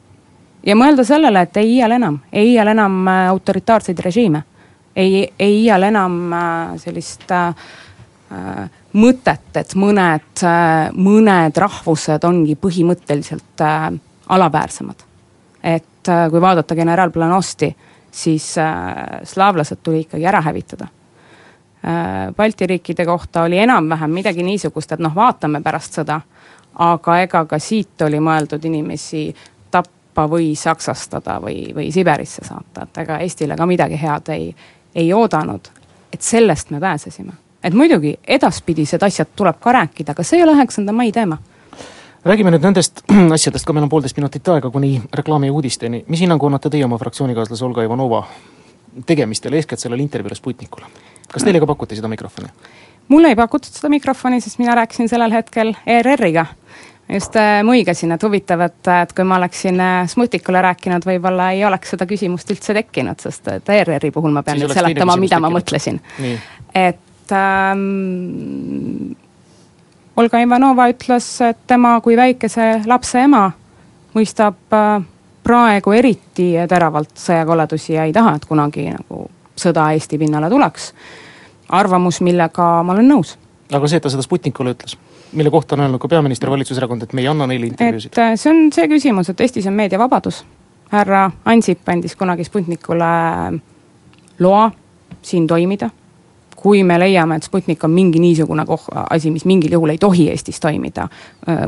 ja 0.65 0.75
mõelda 0.75 1.03
sellele, 1.03 1.41
et 1.41 1.57
ei 1.57 1.75
iial 1.75 1.91
enam, 1.91 2.19
ei 2.31 2.53
iial 2.53 2.67
enam 2.67 3.07
äh, 3.07 3.27
autoritaarseid 3.29 3.99
režiime. 3.99 4.43
ei, 4.95 5.33
ei 5.39 5.63
iial 5.63 5.83
enam 5.83 6.31
sellist 6.77 7.31
äh, 7.31 7.55
mõtet, 8.93 9.51
et 9.55 9.75
mõned, 9.75 10.43
mõned 10.97 11.57
rahvused 11.63 12.23
ongi 12.27 12.55
põhimõtteliselt 12.59 13.63
äh, 13.63 13.91
alaväärsemad. 14.29 15.03
et 15.63 16.09
äh, 16.09 16.29
kui 16.29 16.41
vaadata 16.41 16.75
general 16.75 17.11
Planosti, 17.11 17.75
siis 18.11 18.57
äh, 18.57 19.21
slaavlased 19.23 19.77
tuli 19.83 19.99
ikkagi 19.99 20.25
ära 20.25 20.41
hävitada 20.41 20.87
äh,. 21.85 22.35
Balti 22.35 22.67
riikide 22.67 23.05
kohta 23.05 23.43
oli 23.43 23.57
enam-vähem 23.57 24.11
midagi 24.11 24.43
niisugust, 24.43 24.91
et 24.91 24.99
noh, 24.99 25.15
vaatame 25.15 25.61
pärast 25.61 25.97
sõda, 25.99 26.21
aga 26.75 27.19
ega 27.21 27.45
ka 27.45 27.59
siit 27.59 28.01
oli 28.01 28.19
mõeldud 28.19 28.65
inimesi 28.65 29.35
tappa 29.71 30.27
või 30.29 30.55
saksastada 30.55 31.39
või, 31.41 31.71
või 31.75 31.91
Siberisse 31.91 32.45
saata, 32.45 32.83
et 32.83 32.97
ega 32.97 33.19
Eestile 33.19 33.55
ka 33.55 33.65
midagi 33.65 34.01
head 34.01 34.29
ei, 34.29 34.55
ei 34.95 35.13
oodanud. 35.13 35.71
et 36.13 36.21
sellest 36.21 36.69
me 36.69 36.79
pääsesime 36.79 37.50
et 37.63 37.73
muidugi 37.73 38.15
edaspidised 38.27 39.03
asjad 39.03 39.27
tuleb 39.35 39.59
ka 39.59 39.71
rääkida, 39.71 40.11
aga 40.11 40.23
see 40.23 40.39
ei 40.39 40.43
ole 40.43 40.57
üheksanda 40.57 40.93
mai 40.95 41.11
teema 41.11 41.37
räägime 42.25 42.51
nüüd 42.53 42.65
nendest 42.65 43.03
asjadest, 43.37 43.65
ka 43.65 43.73
meil 43.73 43.87
on 43.87 43.89
poolteist 43.89 44.17
minutit 44.17 44.47
aega 44.53 44.69
kuni 44.69 45.01
reklaami 45.13 45.49
ja 45.49 45.53
uudisteni. 45.53 46.03
mis 46.07 46.21
hinnangu 46.21 46.45
annate 46.45 46.69
teie 46.69 46.85
oma 46.85 46.97
fraktsioonikaaslase 47.01 47.65
Olga 47.65 47.83
Ivanova 47.83 48.23
tegemistele, 49.05 49.55
eeskätt 49.55 49.79
sellele 49.79 50.01
intervjuule 50.01 50.35
Sputnikule? 50.35 50.85
kas 51.33 51.43
teile 51.43 51.59
ka 51.59 51.67
pakuti 51.67 51.95
seda 51.95 52.07
mikrofoni? 52.07 52.49
mulle 53.07 53.33
ei 53.33 53.35
pakutud 53.35 53.73
seda 53.73 53.89
mikrofoni, 53.89 54.41
sest 54.41 54.59
mina 54.59 54.75
rääkisin 54.75 55.09
sellel 55.09 55.31
hetkel 55.31 55.73
ERR-iga. 55.85 56.45
just 57.13 57.35
äh, 57.35 57.63
muigasin, 57.63 58.11
et 58.11 58.23
huvitav, 58.23 58.61
et, 58.61 58.87
et 59.01 59.13
kui 59.13 59.23
ma 59.27 59.35
oleksin 59.41 59.79
äh, 59.79 60.07
Smutikule 60.07 60.61
rääkinud, 60.61 61.05
võib-olla 61.05 61.51
ei 61.51 61.65
oleks 61.65 61.95
seda 61.95 62.05
küsimust 62.07 62.51
üldse 62.53 62.73
tekkinud, 62.73 63.19
sest 63.19 63.47
et 63.51 63.69
ERR-i 63.69 64.11
puhul 64.11 64.31
ma 64.31 64.43
pean 64.43 64.59
Siis 64.59 64.69
nüüd 64.69 64.77
seletama, 64.77 65.17
mida 65.17 65.39
ma 65.39 65.49
tekkinud. 65.49 65.59
mõtlesin. 65.59 65.99
nii, 66.19 66.37
et 67.31 67.73
ähm, 67.75 69.13
Olga 70.17 70.39
Ivanova 70.39 70.89
ütles, 70.91 71.27
et 71.47 71.57
tema 71.67 71.95
kui 72.03 72.17
väikese 72.19 72.81
lapse 72.85 73.23
ema 73.23 73.45
mõistab 74.15 74.75
äh, 74.75 75.03
praegu 75.43 75.95
eriti 75.95 76.51
teravalt 76.69 77.15
sõjakoledusi 77.17 77.95
ja 77.95 78.05
ei 78.05 78.13
taha, 78.13 78.35
et 78.35 78.45
kunagi 78.45 78.89
nagu 78.91 79.25
sõda 79.57 79.91
Eesti 79.95 80.19
pinnale 80.19 80.49
tuleks. 80.49 80.93
arvamus, 81.69 82.21
millega 82.21 82.83
ma 82.83 82.93
olen 82.93 83.07
nõus. 83.07 83.37
aga 83.71 83.87
see, 83.87 83.97
et 83.97 84.03
ta 84.03 84.09
seda 84.09 84.23
Sputnikule 84.23 84.75
ütles, 84.75 84.97
mille 85.31 85.49
kohta 85.49 85.75
on 85.75 85.81
öelnud 85.81 86.01
ka 86.01 86.07
peaminister, 86.07 86.49
valitsuserakond, 86.49 87.03
et 87.03 87.13
me 87.13 87.21
ei 87.21 87.27
anna 87.27 87.47
neile 87.47 87.71
intervjuusid 87.71 88.11
et 88.11 88.17
äh, 88.19 88.35
see 88.35 88.51
on 88.51 88.71
see 88.73 88.87
küsimus, 88.91 89.29
et 89.29 89.41
Eestis 89.41 89.67
on 89.67 89.73
meediavabadus. 89.73 90.43
härra 90.91 91.31
Ansip 91.45 91.89
andis 91.89 92.15
kunagi 92.15 92.43
Sputnikule 92.43 93.05
loa 94.39 94.71
siin 95.21 95.47
toimida. 95.47 95.89
Kui 96.61 96.83
me 96.83 96.99
leiame, 96.99 97.35
et 97.35 97.43
Sputnik 97.43 97.83
on 97.83 97.91
mingi 97.91 98.19
niisugune 98.21 98.65
koh-, 98.69 98.87
asi, 99.09 99.31
mis 99.33 99.45
mingil 99.49 99.73
juhul 99.73 99.89
ei 99.89 99.97
tohi 99.97 100.27
Eestis 100.29 100.59
toimida, 100.61 101.07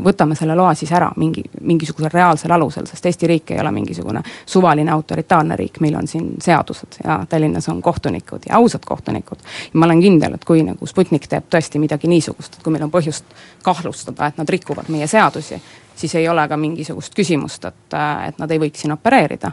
võtame 0.04 0.36
selle 0.38 0.54
loa 0.54 0.74
siis 0.78 0.92
ära 0.94 1.08
mingi, 1.18 1.42
mingisugusel 1.60 2.12
reaalsel 2.12 2.54
alusel, 2.54 2.86
sest 2.86 3.06
Eesti 3.10 3.30
riik 3.30 3.50
ei 3.54 3.60
ole 3.60 3.72
mingisugune 3.74 4.22
suvaline 4.46 4.92
autoritaarne 4.94 5.56
riik, 5.58 5.80
meil 5.82 5.96
on 5.98 6.06
siin 6.10 6.34
seadused 6.42 7.00
ja 7.04 7.18
Tallinnas 7.28 7.68
on 7.68 7.82
kohtunikud 7.82 8.46
ja 8.48 8.56
ausad 8.60 8.86
kohtunikud. 8.86 9.42
ma 9.72 9.86
olen 9.86 10.00
kindel, 10.00 10.34
et 10.34 10.44
kui 10.44 10.62
nagu 10.62 10.86
Sputnik 10.86 11.26
teeb 11.28 11.48
tõesti 11.50 11.82
midagi 11.82 12.08
niisugust, 12.08 12.54
et 12.54 12.62
kui 12.62 12.72
meil 12.72 12.86
on 12.86 12.92
põhjust 12.94 13.24
kahtlustada, 13.62 14.26
et 14.30 14.38
nad 14.38 14.48
rikuvad 14.48 14.92
meie 14.94 15.06
seadusi, 15.10 15.58
siis 15.96 16.14
ei 16.14 16.28
ole 16.28 16.46
ka 16.48 16.56
mingisugust 16.56 17.14
küsimust, 17.14 17.64
et, 17.64 17.98
et 18.28 18.38
nad 18.38 18.50
ei 18.50 18.62
võiks 18.62 18.84
siin 18.84 18.94
opereerida 18.94 19.52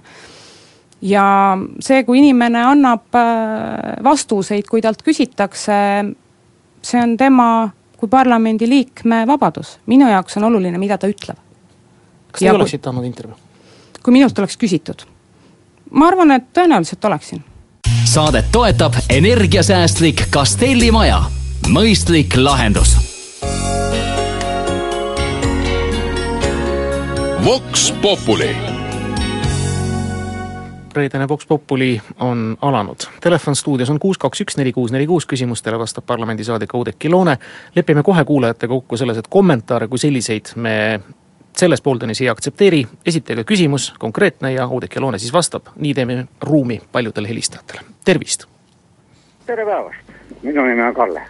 ja 1.02 1.58
see, 1.82 2.04
kui 2.04 2.20
inimene 2.22 2.62
annab 2.64 3.16
äh, 3.18 4.04
vastuseid, 4.04 4.68
kui 4.70 4.82
talt 4.82 5.02
küsitakse, 5.06 5.78
see 6.82 7.02
on 7.02 7.16
tema 7.18 7.48
kui 7.98 8.10
parlamendiliikme 8.10 9.24
vabadus. 9.30 9.80
minu 9.86 10.08
jaoks 10.10 10.38
on 10.38 10.44
oluline, 10.50 10.78
mida 10.78 10.98
ta 10.98 11.08
ütleb. 11.08 11.38
kas 12.32 12.40
te 12.40 12.46
Ja 12.46 12.52
kui- 12.52 12.60
oleksite 12.62 12.90
andnud 12.90 13.06
intervjuu? 13.06 13.38
kui 14.04 14.14
minult 14.14 14.40
oleks 14.40 14.58
küsitud, 14.58 15.04
ma 15.92 16.08
arvan, 16.08 16.32
et 16.32 16.44
tõenäoliselt 16.54 17.06
oleksin. 17.06 17.44
saadet 18.06 18.46
toetab 18.52 18.94
energiasäästlik 19.10 20.28
Castelli 20.32 20.92
maja. 20.92 21.22
mõistlik 21.68 22.36
lahendus 22.38 22.98
Vox 27.46 27.92
Populi 28.02 28.56
reedene 30.96 31.28
Vox 31.28 31.46
Populi 31.48 32.02
on 32.20 32.58
alanud. 32.62 32.96
Telefon 33.22 33.56
stuudios 33.56 33.90
on 33.90 34.00
kuus, 34.00 34.18
kaks, 34.18 34.42
üks, 34.42 34.58
neli, 34.58 34.72
kuus, 34.72 34.92
neli, 34.92 35.08
kuus, 35.08 35.26
küsimustele 35.26 35.80
vastab 35.80 36.06
parlamendisaadik 36.06 36.76
Oudekki 36.76 37.10
Loone. 37.10 37.38
lepime 37.76 38.04
kohe 38.04 38.24
kuulajatega 38.26 38.74
kokku 38.74 38.98
selles, 38.98 39.18
et 39.18 39.28
kommentaare 39.28 39.88
kui 39.88 39.98
selliseid 39.98 40.54
me 40.56 41.00
selles 41.58 41.82
pooltunnis 41.82 42.22
ei 42.22 42.30
aktsepteeri. 42.30 42.88
esitage 43.06 43.44
küsimus, 43.44 43.94
konkreetne 44.00 44.54
ja 44.54 44.68
Oudekki 44.68 45.00
Loone 45.00 45.18
siis 45.18 45.34
vastab. 45.34 45.62
nii 45.76 45.94
teeme 45.94 46.26
ruumi 46.42 46.82
paljudele 46.92 47.30
helistajatele. 47.30 47.82
tervist! 48.06 48.46
tere 49.46 49.66
päevast, 49.66 50.00
minu 50.42 50.66
nimi 50.66 50.82
on 50.82 50.94
Kalle. 50.94 51.22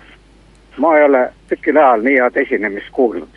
ma 0.78 0.98
ei 0.98 1.06
ole 1.06 1.34
tükil 1.50 1.78
ajal 1.78 2.02
nii 2.02 2.16
head 2.16 2.36
esinemist 2.36 2.90
kuulnud. 2.92 3.30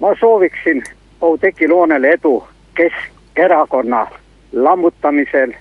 ma 0.00 0.08
sooviksin 0.20 0.84
Oudekki 1.20 1.68
Loonele 1.68 2.10
edu 2.10 2.48
Keskerakonna 2.74 4.06
lammutamisel. 4.52 5.52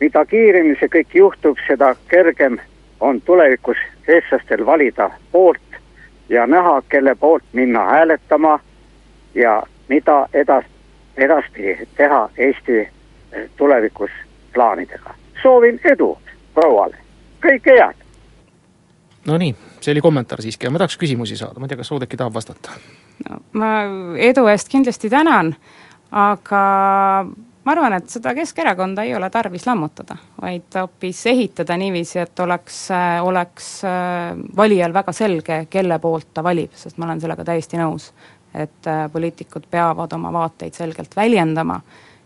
mida 0.00 0.24
kiiremini 0.26 0.76
see 0.80 0.88
kõik 0.90 1.14
juhtub, 1.14 1.58
seda 1.66 1.94
kergem 2.08 2.58
on 3.00 3.20
tulevikus 3.20 3.76
eestlastel 4.08 4.66
valida 4.66 5.10
poolt 5.32 5.78
ja 6.28 6.46
näha, 6.46 6.82
kelle 6.88 7.14
poolt 7.14 7.44
minna 7.52 7.84
hääletama 7.84 8.60
ja 9.34 9.62
mida 9.88 10.28
edas-, 10.34 10.70
edaspidi 11.16 11.88
teha 11.96 12.28
Eesti 12.38 12.78
eh, 12.80 13.50
tulevikus 13.56 14.10
plaanidega. 14.54 15.14
soovin 15.42 15.80
edu 15.84 16.18
prouale, 16.54 16.96
kõike 17.46 17.78
head! 17.78 18.02
Nonii, 19.26 19.54
see 19.80 19.92
oli 19.92 20.00
kommentaar 20.00 20.42
siiski 20.42 20.66
ja 20.66 20.70
ma 20.70 20.78
tahaks 20.82 20.98
küsimusi 20.98 21.36
saada, 21.36 21.60
ma 21.60 21.66
ei 21.66 21.68
tea, 21.68 21.78
kas 21.78 21.92
Oudekki 21.92 22.16
tahab 22.16 22.34
vastata? 22.34 22.74
no 23.28 23.38
ma 23.52 23.72
edu 24.18 24.46
eest 24.50 24.68
kindlasti 24.72 25.10
tänan, 25.10 25.54
aga 26.10 26.62
ma 27.64 27.72
arvan, 27.72 27.92
et 27.92 28.10
seda 28.10 28.34
Keskerakonda 28.34 29.04
ei 29.06 29.14
ole 29.14 29.30
tarvis 29.30 29.66
lammutada, 29.66 30.16
vaid 30.42 30.74
hoopis 30.74 31.26
ehitada 31.30 31.76
niiviisi, 31.78 32.18
et 32.18 32.40
oleks, 32.40 32.88
oleks 33.22 33.72
äh, 33.84 34.36
valijal 34.56 34.94
väga 34.94 35.12
selge, 35.12 35.66
kelle 35.70 35.98
poolt 36.02 36.32
ta 36.34 36.44
valib, 36.44 36.74
sest 36.76 36.98
ma 36.98 37.06
olen 37.08 37.20
sellega 37.22 37.44
täiesti 37.44 37.80
nõus. 37.80 38.12
et 38.54 38.86
äh, 38.86 39.06
poliitikud 39.12 39.64
peavad 39.70 40.12
oma 40.12 40.32
vaateid 40.32 40.74
selgelt 40.76 41.16
väljendama 41.16 41.80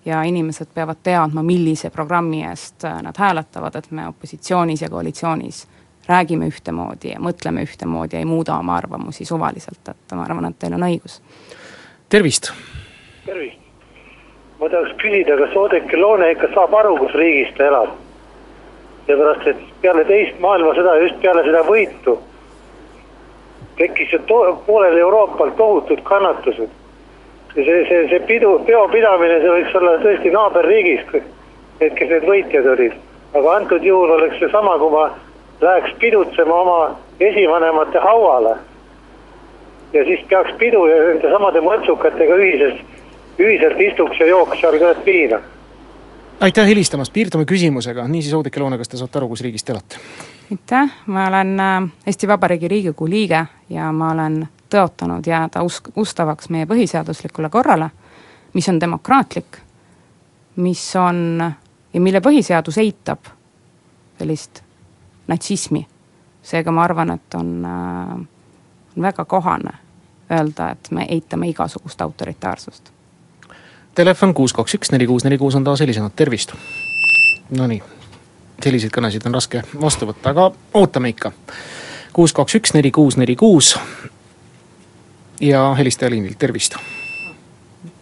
ja 0.05 0.23
inimesed 0.23 0.73
peavad 0.75 0.99
teadma, 1.03 1.43
millise 1.43 1.91
programmi 1.91 2.43
eest 2.45 2.85
äh, 2.85 3.03
nad 3.03 3.19
hääletavad, 3.19 3.77
et 3.77 3.91
me 3.91 4.09
opositsioonis 4.09 4.83
ja 4.83 4.91
koalitsioonis 4.91 5.67
räägime 6.09 6.49
ühtemoodi 6.51 7.13
ja 7.13 7.21
mõtleme 7.21 7.63
ühtemoodi 7.67 8.17
ja 8.17 8.23
ei 8.23 8.25
muuda 8.25 8.59
oma 8.59 8.77
arvamusi 8.77 9.25
suvaliselt, 9.25 9.89
et 9.89 10.15
ma 10.15 10.25
arvan, 10.25 10.51
et 10.51 10.59
teil 10.59 10.75
on 10.75 10.89
õigus. 10.89 11.21
tervist! 12.09 12.53
tervist! 13.27 13.66
Ma 14.61 14.69
tahaks 14.69 14.97
küsida, 15.03 15.37
kas 15.37 15.57
Oudekki 15.57 15.97
Loone 15.97 16.31
ikka 16.33 16.49
saab 16.55 16.75
aru, 16.75 16.97
kus 17.03 17.15
riigis 17.15 17.55
ta 17.57 17.69
elab? 17.71 17.95
seepärast, 19.07 19.47
et 19.47 19.59
peale 19.83 20.03
teist 20.05 20.41
maailmasõda, 20.43 20.97
just 21.05 21.21
peale 21.23 21.45
seda 21.47 21.61
võitu, 21.69 22.17
tekkis 23.79 24.13
ju 24.17 24.19
to-, 24.27 24.57
poolel 24.67 24.99
Euroopal 24.99 25.53
tohutud 25.61 26.03
kannatused. 26.09 26.73
ja 27.55 27.65
see, 27.65 27.85
see, 27.89 28.09
see 28.11 28.21
pidu, 28.29 28.59
peopidamine, 28.67 29.39
see 29.41 29.53
võiks 29.53 29.77
olla 29.79 29.93
tõesti 30.03 30.33
naaberriigis, 30.35 31.05
need, 31.13 31.95
kes 31.95 32.11
need 32.11 32.27
võitjad 32.27 32.67
olid. 32.73 32.99
aga 33.35 33.55
antud 33.61 33.85
juhul 33.85 34.11
oleks 34.17 34.39
seesama, 34.43 34.79
kui 34.79 34.91
ma 34.91 35.05
läheks 35.61 35.95
pidutsema 36.03 36.61
oma 36.65 36.81
esivanemate 37.21 37.99
hauale. 37.99 38.57
ja 39.93 40.05
siis 40.05 40.21
peaks 40.29 40.53
pidu 40.59 40.87
ja 40.87 40.97
nende 41.09 41.31
samade 41.31 41.63
mõrtsukatega 41.63 42.43
ühises, 42.43 42.83
ühiselt 43.39 43.81
istuks 43.81 44.21
ja 44.21 44.27
jooks 44.27 44.61
seal 44.61 44.79
ka 44.79 44.95
viina 45.07 45.41
aitäh 46.41 46.67
helistamast, 46.69 47.13
piirdume 47.13 47.45
küsimusega, 47.45 48.09
niisiis 48.09 48.35
Oudekki 48.35 48.61
Loone, 48.61 48.79
kas 48.79 48.89
te 48.89 48.99
saate 49.01 49.19
aru, 49.19 49.29
kus 49.29 49.41
riigis 49.41 49.65
te 49.65 49.73
elate? 49.73 50.01
aitäh, 50.53 50.93
ma 51.07 51.27
olen 51.29 51.61
äh, 51.61 51.89
Eesti 52.07 52.29
Vabariigi 52.29 52.69
Riigikogu 52.69 53.11
liige 53.11 53.47
ja 53.71 53.93
ma 53.93 54.11
olen 54.13 54.47
tõotanud 54.73 55.27
jääda 55.27 55.63
usk-, 55.65 55.93
ustavaks 55.97 56.51
meie 56.51 56.67
põhiseaduslikule 56.67 57.51
korrale, 57.51 57.91
mis 58.55 58.69
on 58.69 58.81
demokraatlik, 58.81 59.59
mis 60.57 60.85
on 60.97 61.43
ja 61.93 62.01
mille 62.01 62.21
põhiseadus 62.21 62.79
eitab 62.79 63.33
sellist 64.19 64.63
natsismi. 65.29 65.87
seega 66.43 66.71
ma 66.73 66.85
arvan, 66.85 67.11
et 67.11 67.35
on 67.35 67.65
äh, 67.65 68.27
on 68.97 69.03
väga 69.03 69.25
kohane 69.25 69.71
öelda, 70.31 70.71
et 70.71 70.91
me 70.91 71.07
eitame 71.09 71.49
igasugust 71.49 72.01
autoritaarsust. 72.01 72.96
Telefon 73.97 74.35
kuus, 74.37 74.53
kaks, 74.53 74.75
üks, 74.77 74.91
neli, 74.93 75.07
kuus, 75.09 75.25
neli, 75.25 75.39
kuus 75.41 75.55
on 75.57 75.65
taas 75.65 75.81
helisenud, 75.81 76.13
tervist! 76.13 76.51
Nonii, 77.57 77.79
selliseid 78.61 78.93
kõnesid 78.93 79.25
on 79.25 79.39
raske 79.39 79.63
vastu 79.81 80.09
võtta, 80.11 80.35
aga 80.35 80.51
ootame 80.77 81.15
ikka. 81.15 81.31
kuus, 82.13 82.35
kaks, 82.37 82.59
üks, 82.59 82.75
neli, 82.77 82.91
kuus, 82.93 83.17
neli, 83.17 83.37
kuus 83.41 83.73
ja 85.41 85.63
helistaja 85.79 86.13
liinil, 86.13 86.37
tervist! 86.37 86.77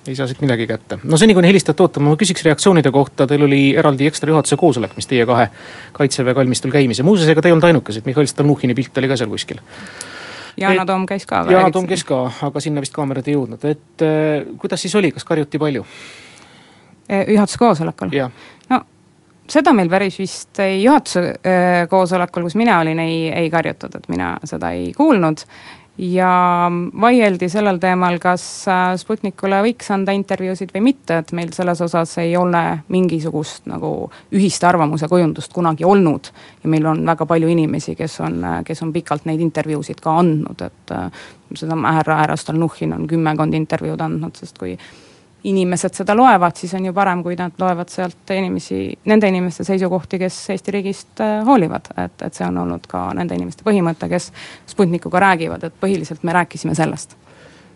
ei 0.09 0.17
saa 0.19 0.27
siit 0.27 0.43
midagi 0.43 0.67
kätte. 0.67 0.99
no 1.05 1.17
seni, 1.17 1.35
kuni 1.35 1.53
helistajat 1.53 1.85
ootame, 1.87 2.11
ma 2.11 2.19
küsiks 2.19 2.43
reaktsioonide 2.43 2.91
kohta, 2.91 3.29
teil 3.31 3.47
oli 3.47 3.61
eraldi 3.79 4.11
ekstra 4.11 4.35
juhatuse 4.35 4.59
koosolek, 4.59 4.97
mis 4.99 5.07
teie 5.07 5.27
kahe 5.31 5.47
kaitseväe 5.95 6.35
kalmistul 6.35 6.75
käimise, 6.75 7.07
muuseas, 7.07 7.31
ega 7.31 7.43
te 7.43 7.53
ei 7.53 7.55
olnud 7.55 7.71
ainukesed, 7.71 8.03
Mihhail 8.11 8.27
Stalnuhhini 8.27 8.75
pilt 8.75 8.99
oli 8.99 9.15
ka 9.15 9.21
seal 9.23 9.31
kuskil. 9.31 9.63
Yana 10.61 10.87
Toom 10.87 11.07
käis 11.07 11.27
ka. 11.27 11.45
Yana 11.51 11.71
Toom 11.75 11.87
käis 11.91 12.05
ka, 12.07 12.25
aga 12.49 12.63
sinna 12.63 12.83
vist 12.85 12.95
kaamerad 12.95 13.29
ei 13.29 13.37
jõudnud, 13.37 13.65
et 13.69 14.05
äh, 14.07 14.49
kuidas 14.61 14.83
siis 14.85 14.95
oli, 14.99 15.13
kas 15.15 15.27
karjuti 15.29 15.61
palju? 15.61 15.85
Eh, 17.09 17.27
juhatuse 17.35 17.61
koosolekul? 17.61 18.13
no 18.71 18.81
seda 19.51 19.75
meil 19.77 19.91
päris 19.93 20.19
vist 20.19 20.61
juhatuse 20.61 21.25
äh, 21.45 21.85
koosolekul, 21.91 22.47
kus 22.49 22.57
mina 22.61 22.79
olin, 22.81 23.01
ei, 23.05 23.29
ei 23.45 23.51
karjutud, 23.53 23.99
et 23.99 24.09
mina 24.13 24.35
seda 24.49 24.73
ei 24.77 24.93
kuulnud. 24.97 25.45
Ja 25.99 26.71
vaieldi 27.01 27.49
sellel 27.49 27.79
teemal, 27.83 28.19
kas 28.23 28.45
äh, 28.69 28.97
Sputnikule 28.99 29.61
võiks 29.63 29.91
anda 29.95 30.15
intervjuusid 30.17 30.75
või 30.75 30.83
mitte, 30.91 31.21
et 31.23 31.33
meil 31.37 31.53
selles 31.55 31.81
osas 31.85 32.17
ei 32.23 32.35
ole 32.37 32.63
mingisugust 32.91 33.69
nagu 33.71 34.11
ühist 34.35 34.65
arvamuse 34.67 35.09
kujundust 35.09 35.53
kunagi 35.55 35.85
olnud. 35.85 36.33
ja 36.65 36.71
meil 36.71 36.87
on 36.87 37.07
väga 37.07 37.27
palju 37.27 37.49
inimesi, 37.49 37.95
kes 37.95 38.21
on, 38.21 38.43
kes 38.67 38.83
on 38.83 38.93
pikalt 38.93 39.25
neid 39.31 39.41
intervjuusid 39.41 40.01
ka 40.03 40.19
andnud, 40.19 40.67
et 40.67 40.95
äh, 40.95 41.25
seda 41.55 41.79
härra, 41.79 42.17
härra 42.25 42.37
Stalnuhhin 42.37 42.93
on 42.93 43.09
kümmekond 43.09 43.55
intervjuud 43.55 44.01
andnud, 44.01 44.35
sest 44.37 44.59
kui 44.59 44.75
inimesed 45.45 45.95
seda 45.95 46.15
loevad, 46.17 46.57
siis 46.57 46.73
on 46.75 46.87
ju 46.89 46.93
parem, 46.97 47.23
kui 47.23 47.37
nad 47.37 47.53
loevad 47.61 47.91
sealt 47.93 48.31
inimesi, 48.33 48.79
nende 49.11 49.29
inimeste 49.29 49.65
seisukohti, 49.67 50.19
kes 50.23 50.39
Eesti 50.55 50.73
riigist 50.73 51.21
äh, 51.21 51.43
hoolivad, 51.45 51.91
et, 52.01 52.17
et 52.25 52.37
see 52.37 52.47
on 52.47 52.63
olnud 52.63 52.87
ka 52.89 53.07
nende 53.17 53.37
inimeste 53.37 53.67
põhimõte, 53.67 54.09
kes 54.09 54.31
Sputnikuga 54.73 55.21
räägivad, 55.27 55.67
et 55.69 55.77
põhiliselt 55.81 56.25
me 56.25 56.33
rääkisime 56.37 56.75
sellest. 56.75 57.17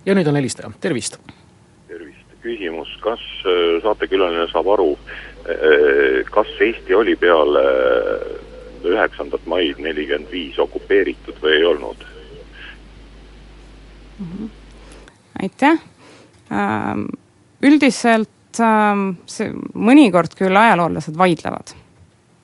ja 0.07 0.17
nüüd 0.17 0.29
on 0.31 0.41
helistaja, 0.41 0.73
tervist! 0.81 1.19
tervist, 1.89 2.33
küsimus, 2.43 2.97
kas 3.05 3.21
äh, 3.45 3.77
saatekülaline 3.85 4.49
saab 4.53 4.73
aru, 4.79 4.91
äh, 5.45 6.25
kas 6.33 6.57
Eesti 6.71 6.97
oli 6.97 7.17
peale 7.21 7.69
üheksandat 8.89 9.45
maid 9.47 9.81
nelikümmend 9.83 10.33
viis 10.33 10.59
okupeeritud 10.59 11.37
või 11.43 11.57
ei 11.59 11.65
olnud 11.69 12.05
mm? 14.19 14.27
-hmm. 14.27 14.53
aitäh 15.43 15.81
ähm 16.53 17.09
üldiselt 17.63 18.61
ähm, 18.61 19.11
see, 19.27 19.51
mõnikord 19.75 20.35
küll 20.39 20.57
ajaloolased 20.57 21.17
vaidlevad, 21.19 21.73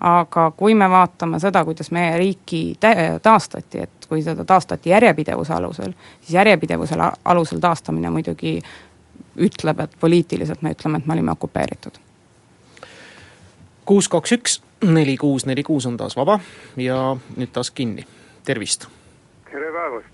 aga 0.04 0.48
kui 0.56 0.74
me 0.78 0.88
vaatame 0.90 1.40
seda, 1.42 1.64
kuidas 1.64 1.90
meie 1.94 2.16
riiki 2.18 2.62
taastati, 3.22 3.84
et 3.86 4.08
kui 4.08 4.22
seda 4.22 4.44
taastati 4.44 4.90
järjepidevuse 4.90 5.54
alusel, 5.54 5.94
siis 6.20 6.34
järjepidevuse 6.38 6.98
alusel 7.24 7.62
taastamine 7.62 8.10
muidugi 8.10 8.58
ütleb, 9.36 9.80
et 9.80 9.94
poliitiliselt 10.00 10.62
me 10.62 10.74
ütleme, 10.74 10.98
et 10.98 11.06
me 11.06 11.16
olime 11.16 11.32
okupeeritud. 11.34 11.98
kuus, 13.84 14.08
kaks, 14.08 14.32
üks, 14.32 14.62
neli, 14.82 15.16
kuus, 15.16 15.46
neli, 15.46 15.62
kuus 15.62 15.86
on 15.86 15.96
taas 15.96 16.16
vaba 16.16 16.38
ja 16.76 17.16
nüüd 17.36 17.52
taas 17.52 17.70
kinni, 17.70 18.06
tervist! 18.44 18.88
tere 19.50 19.72
päevast! 19.72 20.10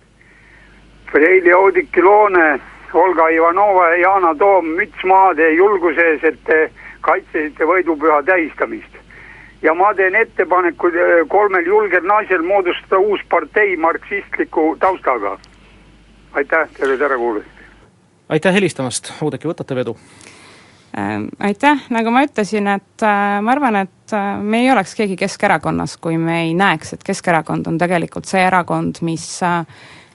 Reili 1.12 1.52
Oudiki 1.54 2.02
Loone 2.02 2.60
Olga 2.94 3.28
Ivanova 3.28 3.88
ja 3.88 4.00
Yana 4.00 4.34
Toom, 4.38 4.74
müts 4.78 5.04
maha 5.04 5.34
teie 5.34 5.54
julguse 5.54 6.06
ees, 6.12 6.24
et 6.24 6.40
te 6.44 6.58
kaitsesite 7.00 7.64
võidupüha 7.64 8.22
tähistamist. 8.26 8.98
ja 9.62 9.74
ma 9.74 9.94
teen 9.94 10.14
ettepaneku 10.14 10.88
eh, 10.88 11.28
kolmel 11.28 11.66
julgel 11.66 12.06
naisel 12.06 12.42
moodustada 12.42 12.98
uus 12.98 13.20
partei 13.28 13.76
marksistliku 13.76 14.76
taustaga. 14.80 15.38
aitäh 16.32 16.68
teile, 16.78 16.98
tere 16.98 17.16
kuulamist! 17.16 17.64
aitäh 18.28 18.54
helistamast, 18.54 19.12
Oudekki, 19.22 19.48
võtate 19.48 19.74
vedu? 19.74 19.96
Ähm, 20.98 21.28
aitäh, 21.38 21.86
nagu 21.90 22.10
ma 22.10 22.24
ütlesin, 22.26 22.66
et 22.66 23.04
äh, 23.06 23.38
ma 23.42 23.52
arvan, 23.54 23.76
et 23.84 24.14
äh, 24.14 24.40
me 24.42 24.64
ei 24.64 24.72
oleks 24.72 24.96
keegi 24.98 25.16
Keskerakonnas, 25.16 25.96
kui 26.02 26.18
me 26.18 26.40
ei 26.48 26.54
näeks, 26.58 26.94
et 26.96 27.04
Keskerakond 27.06 27.70
on 27.70 27.78
tegelikult 27.78 28.26
see 28.26 28.42
erakond, 28.42 28.98
mis 29.06 29.26
äh, 29.46 29.62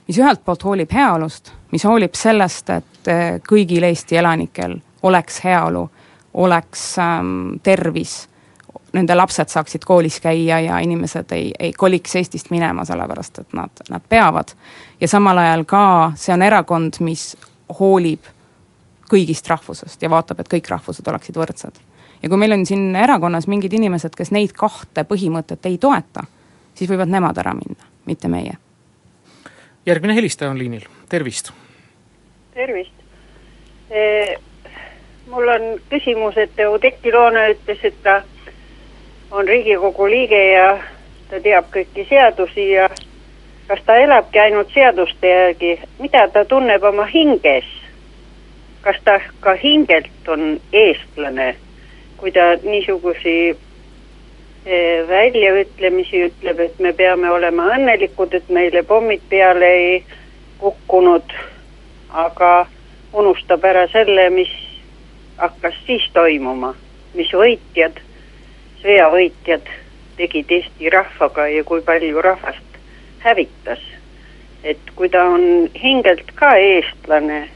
mis 0.08 0.18
ühelt 0.18 0.44
poolt 0.44 0.64
hoolib 0.64 0.92
heaolust, 0.92 1.52
mis 1.72 1.84
hoolib 1.84 2.14
sellest, 2.14 2.70
et 2.70 3.10
eh, 3.10 3.40
kõigil 3.48 3.84
Eesti 3.88 4.16
elanikel 4.16 4.78
oleks 5.02 5.40
heaolu, 5.44 5.88
oleks 6.34 6.98
ähm, 6.98 7.56
tervis, 7.62 8.28
nende 8.92 9.14
lapsed 9.16 9.50
saaksid 9.52 9.84
koolis 9.84 10.20
käia 10.20 10.60
ja 10.60 10.78
inimesed 10.84 11.32
ei, 11.32 11.50
ei 11.58 11.72
koliks 11.72 12.16
Eestist 12.16 12.50
minema, 12.50 12.84
sellepärast 12.84 13.42
et 13.42 13.56
nad, 13.56 13.82
nad 13.90 14.04
peavad. 14.08 14.54
ja 15.00 15.08
samal 15.08 15.38
ajal 15.38 15.64
ka 15.64 16.12
see 16.16 16.34
on 16.34 16.42
erakond, 16.42 17.00
mis 17.00 17.36
hoolib 17.80 18.30
kõigist 19.10 19.48
rahvusest 19.48 20.02
ja 20.02 20.10
vaatab, 20.10 20.40
et 20.40 20.50
kõik 20.50 20.70
rahvused 20.70 21.08
oleksid 21.08 21.36
võrdsed. 21.36 21.80
ja 22.22 22.28
kui 22.28 22.38
meil 22.38 22.52
on 22.52 22.66
siin 22.66 22.96
erakonnas 22.96 23.46
mingid 23.46 23.72
inimesed, 23.72 24.14
kes 24.14 24.30
neid 24.30 24.52
kahte 24.52 25.04
põhimõtet 25.04 25.66
ei 25.66 25.78
toeta, 25.78 26.24
siis 26.74 26.90
võivad 26.90 27.10
nemad 27.10 27.38
ära 27.38 27.54
minna, 27.54 27.90
mitte 28.06 28.28
meie 28.28 28.56
järgmine 29.86 30.14
helistaja 30.14 30.50
on 30.50 30.58
liinil, 30.58 30.84
tervist. 31.08 31.52
tervist 32.54 32.92
e,. 33.90 34.34
mul 35.30 35.48
on 35.48 35.80
küsimus, 35.90 36.36
et 36.36 36.58
Oudekki 36.68 37.12
Loone 37.12 37.50
ütles, 37.50 37.78
et 37.82 38.02
ta 38.02 38.22
on 39.30 39.48
Riigikogu 39.48 40.06
liige 40.10 40.42
ja 40.52 40.78
ta 41.30 41.40
teab 41.42 41.70
kõiki 41.74 42.06
seadusi 42.08 42.70
ja 42.70 42.88
kas 43.66 43.82
ta 43.86 43.96
elabki 43.98 44.38
ainult 44.38 44.70
seaduste 44.74 45.28
järgi, 45.28 45.78
mida 45.98 46.28
ta 46.28 46.44
tunneb 46.44 46.84
oma 46.84 47.06
hinges? 47.06 47.66
kas 48.86 48.98
ta 49.04 49.18
ka 49.40 49.56
hingelt 49.58 50.28
on 50.28 50.60
eestlane, 50.72 51.56
kui 52.16 52.30
ta 52.32 52.54
niisugusi 52.62 53.56
väljaütlemisi 55.08 56.24
ütleb, 56.26 56.60
et 56.60 56.78
me 56.78 56.92
peame 56.92 57.30
olema 57.30 57.68
õnnelikud, 57.76 58.34
et 58.34 58.48
meile 58.50 58.82
pommid 58.82 59.22
peale 59.30 59.66
ei 59.66 60.04
kukkunud, 60.58 61.34
aga 62.10 62.66
unustab 63.12 63.64
ära 63.64 63.86
selle, 63.92 64.30
mis 64.30 64.50
hakkas 65.38 65.74
siis 65.86 66.08
toimuma, 66.12 66.74
mis 67.14 67.30
võitjad, 67.32 68.00
sõjavõitjad 68.82 69.68
tegid 70.16 70.50
Eesti 70.50 70.90
rahvaga 70.90 71.46
ja 71.52 71.62
kui 71.64 71.82
palju 71.82 72.22
rahvast 72.22 72.80
hävitas. 73.22 73.82
et 74.64 74.90
kui 74.96 75.08
ta 75.08 75.22
on 75.30 75.70
hingelt 75.82 76.32
ka 76.34 76.56
eestlane, 76.58 77.48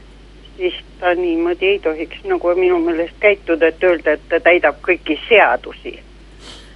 siis 0.57 0.77
ta 0.99 1.11
niimoodi 1.13 1.67
ei 1.67 1.79
tohiks 1.79 2.23
nagu 2.23 2.55
minu 2.55 2.79
meelest 2.79 3.19
käituda, 3.19 3.67
et 3.67 3.83
öelda, 3.83 4.11
et 4.11 4.29
ta 4.29 4.39
täidab 4.39 4.79
kõiki 4.85 5.19
seadusi 5.27 5.99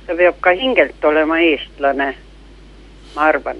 ta 0.08 0.16
peab 0.16 0.36
ka 0.40 0.50
hingelt 0.50 1.06
olema 1.06 1.40
eestlane, 1.40 2.16
ma 3.16 3.22
arvan. 3.22 3.58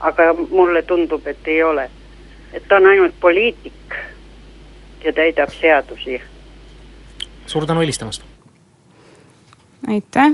aga 0.00 0.34
mulle 0.50 0.82
tundub, 0.82 1.26
et 1.26 1.48
ei 1.48 1.62
ole. 1.62 1.90
et 2.52 2.68
ta 2.68 2.76
on 2.76 2.86
ainult 2.86 3.14
poliitik 3.20 3.94
ja 5.04 5.12
täidab 5.12 5.50
seadusi. 5.60 6.22
suur 7.46 7.66
tänu 7.66 7.80
helistamast! 7.80 8.22
aitäh 9.88 10.32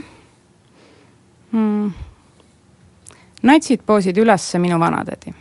hmm.! 1.52 1.92
natsid 3.42 3.80
poosid 3.86 4.16
üles 4.16 4.54
minu 4.58 4.80
vanatädi. 4.80 5.34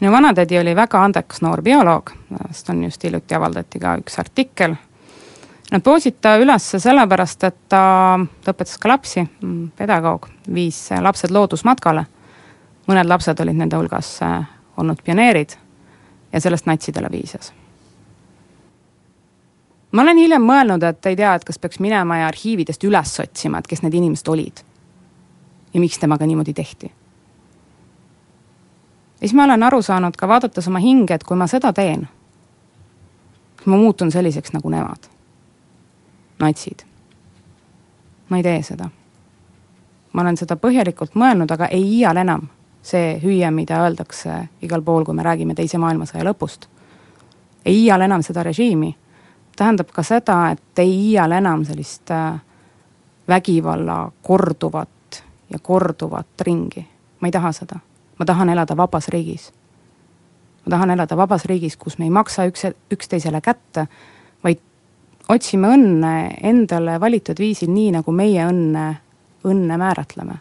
minu 0.00 0.12
vanatädi 0.12 0.58
oli 0.58 0.76
väga 0.76 1.04
andekas 1.04 1.42
noor 1.42 1.62
bioloog, 1.62 2.10
sellest 2.36 2.70
on 2.70 2.84
just 2.84 3.04
hiljuti 3.04 3.34
avaldati 3.34 3.78
ka 3.78 3.96
üks 4.02 4.18
artikkel 4.18 4.74
Nad 5.72 5.82
poosid 5.82 6.14
ta 6.20 6.36
üles 6.36 6.66
sellepärast, 6.76 7.44
et 7.48 7.56
ta, 7.72 8.18
ta 8.44 8.52
õpetas 8.52 8.76
ka 8.80 8.88
lapsi, 8.90 9.24
pedagoog, 9.76 10.28
viis 10.54 10.90
lapsed 11.00 11.32
loodusmatkale. 11.32 12.04
mõned 12.84 13.08
lapsed 13.08 13.40
olid 13.40 13.56
nende 13.56 13.76
hulgas 13.76 14.18
äh, 14.22 14.44
olnud 14.76 15.00
pioneerid 15.02 15.54
ja 16.32 16.40
sellest 16.40 16.66
natsidele 16.66 17.08
viisas. 17.10 17.52
ma 19.92 20.02
olen 20.02 20.16
hiljem 20.18 20.42
mõelnud, 20.42 20.82
et 20.84 21.06
ei 21.06 21.16
tea, 21.16 21.34
et 21.34 21.44
kas 21.44 21.58
peaks 21.58 21.80
minema 21.80 22.18
ja 22.18 22.26
arhiividest 22.26 22.84
üles 22.84 23.20
otsima, 23.20 23.58
et 23.58 23.66
kes 23.66 23.82
need 23.82 23.94
inimesed 23.94 24.28
olid. 24.28 24.60
ja 25.74 25.80
miks 25.80 25.98
temaga 25.98 26.26
niimoodi 26.26 26.52
tehti. 26.52 26.86
ja 29.16 29.20
siis 29.20 29.34
ma 29.34 29.44
olen 29.44 29.62
aru 29.62 29.82
saanud 29.82 30.16
ka 30.16 30.28
vaadates 30.28 30.68
oma 30.68 30.78
hinge, 30.78 31.14
et 31.14 31.24
kui 31.24 31.36
ma 31.36 31.46
seda 31.46 31.72
teen, 31.72 32.08
ma 33.64 33.76
muutun 33.76 34.12
selliseks 34.12 34.52
nagu 34.52 34.68
nemad 34.68 35.13
natsid. 36.40 36.84
ma 38.28 38.36
ei 38.36 38.42
tee 38.42 38.62
seda. 38.62 38.88
ma 40.12 40.22
olen 40.22 40.36
seda 40.36 40.56
põhjalikult 40.56 41.14
mõelnud, 41.14 41.50
aga 41.50 41.66
ei 41.66 41.82
iial 41.98 42.16
enam 42.16 42.48
see 42.84 43.18
hüüe, 43.22 43.50
mida 43.50 43.80
öeldakse 43.84 44.48
igal 44.62 44.82
pool, 44.82 45.04
kui 45.04 45.14
me 45.14 45.22
räägime 45.22 45.54
Teise 45.54 45.78
maailmasõja 45.78 46.24
lõpust. 46.24 46.66
ei 47.64 47.84
iial 47.84 48.00
enam 48.00 48.22
seda 48.22 48.42
režiimi, 48.42 48.94
tähendab 49.56 49.90
ka 49.92 50.02
seda, 50.02 50.50
et 50.50 50.78
ei 50.78 50.92
iial 51.10 51.32
enam 51.32 51.64
sellist 51.64 52.10
äh, 52.10 52.40
vägivalla 53.28 54.12
korduvat 54.22 55.22
ja 55.50 55.58
korduvat 55.58 56.40
ringi. 56.40 56.88
ma 57.20 57.28
ei 57.28 57.32
taha 57.32 57.52
seda. 57.52 57.78
ma 58.18 58.24
tahan 58.24 58.48
elada 58.48 58.76
vabas 58.76 59.08
riigis. 59.08 59.52
ma 60.66 60.70
tahan 60.70 60.90
elada 60.90 61.16
vabas 61.16 61.44
riigis, 61.44 61.76
kus 61.76 61.98
me 61.98 62.04
ei 62.04 62.10
maksa 62.10 62.44
üks, 62.44 62.66
üksteisele 62.92 63.40
kätte, 63.40 63.86
vaid 64.44 64.60
otsime 65.28 65.68
õnne 65.68 66.14
endale 66.42 66.98
valitud 67.00 67.38
viisil, 67.38 67.70
nii 67.72 67.92
nagu 67.96 68.12
meie 68.12 68.46
õnne, 68.46 68.86
õnne 69.44 69.78
määratleme. 69.78 70.34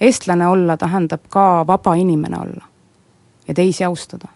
eestlane 0.00 0.46
olla 0.46 0.76
tähendab 0.76 1.20
ka 1.28 1.64
vaba 1.66 1.94
inimene 1.94 2.38
olla 2.40 2.64
ja 3.48 3.54
teisi 3.54 3.84
austada, 3.84 4.28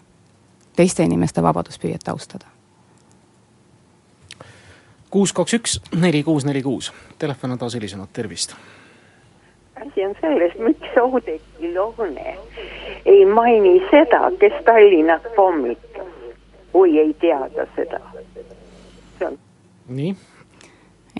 teiste 0.75 1.03
inimeste 1.03 1.43
vabaduspüüet 1.43 2.07
austada. 2.07 2.45
kuus, 5.09 5.33
kaks, 5.33 5.53
üks, 5.53 5.81
neli, 5.95 6.23
kuus, 6.23 6.45
neli, 6.45 6.61
kuus, 6.61 6.93
telefon 7.19 7.51
on 7.51 7.57
taas 7.57 7.75
helisenud, 7.75 8.07
tervist 8.13 8.55
asi 9.81 10.05
on 10.05 10.15
selles, 10.21 10.53
miks 10.59 10.97
Oudekki 11.01 11.73
Loone 11.75 12.37
ei 13.05 13.25
maini 13.25 13.79
seda, 13.91 14.31
kes 14.39 14.53
Tallinnat 14.65 15.23
pommitas, 15.35 16.07
kui 16.71 16.99
ei 16.99 17.13
teada 17.13 17.67
seda. 17.75 17.99
see 19.19 19.27
on. 19.27 19.37
Nii. 19.89 20.15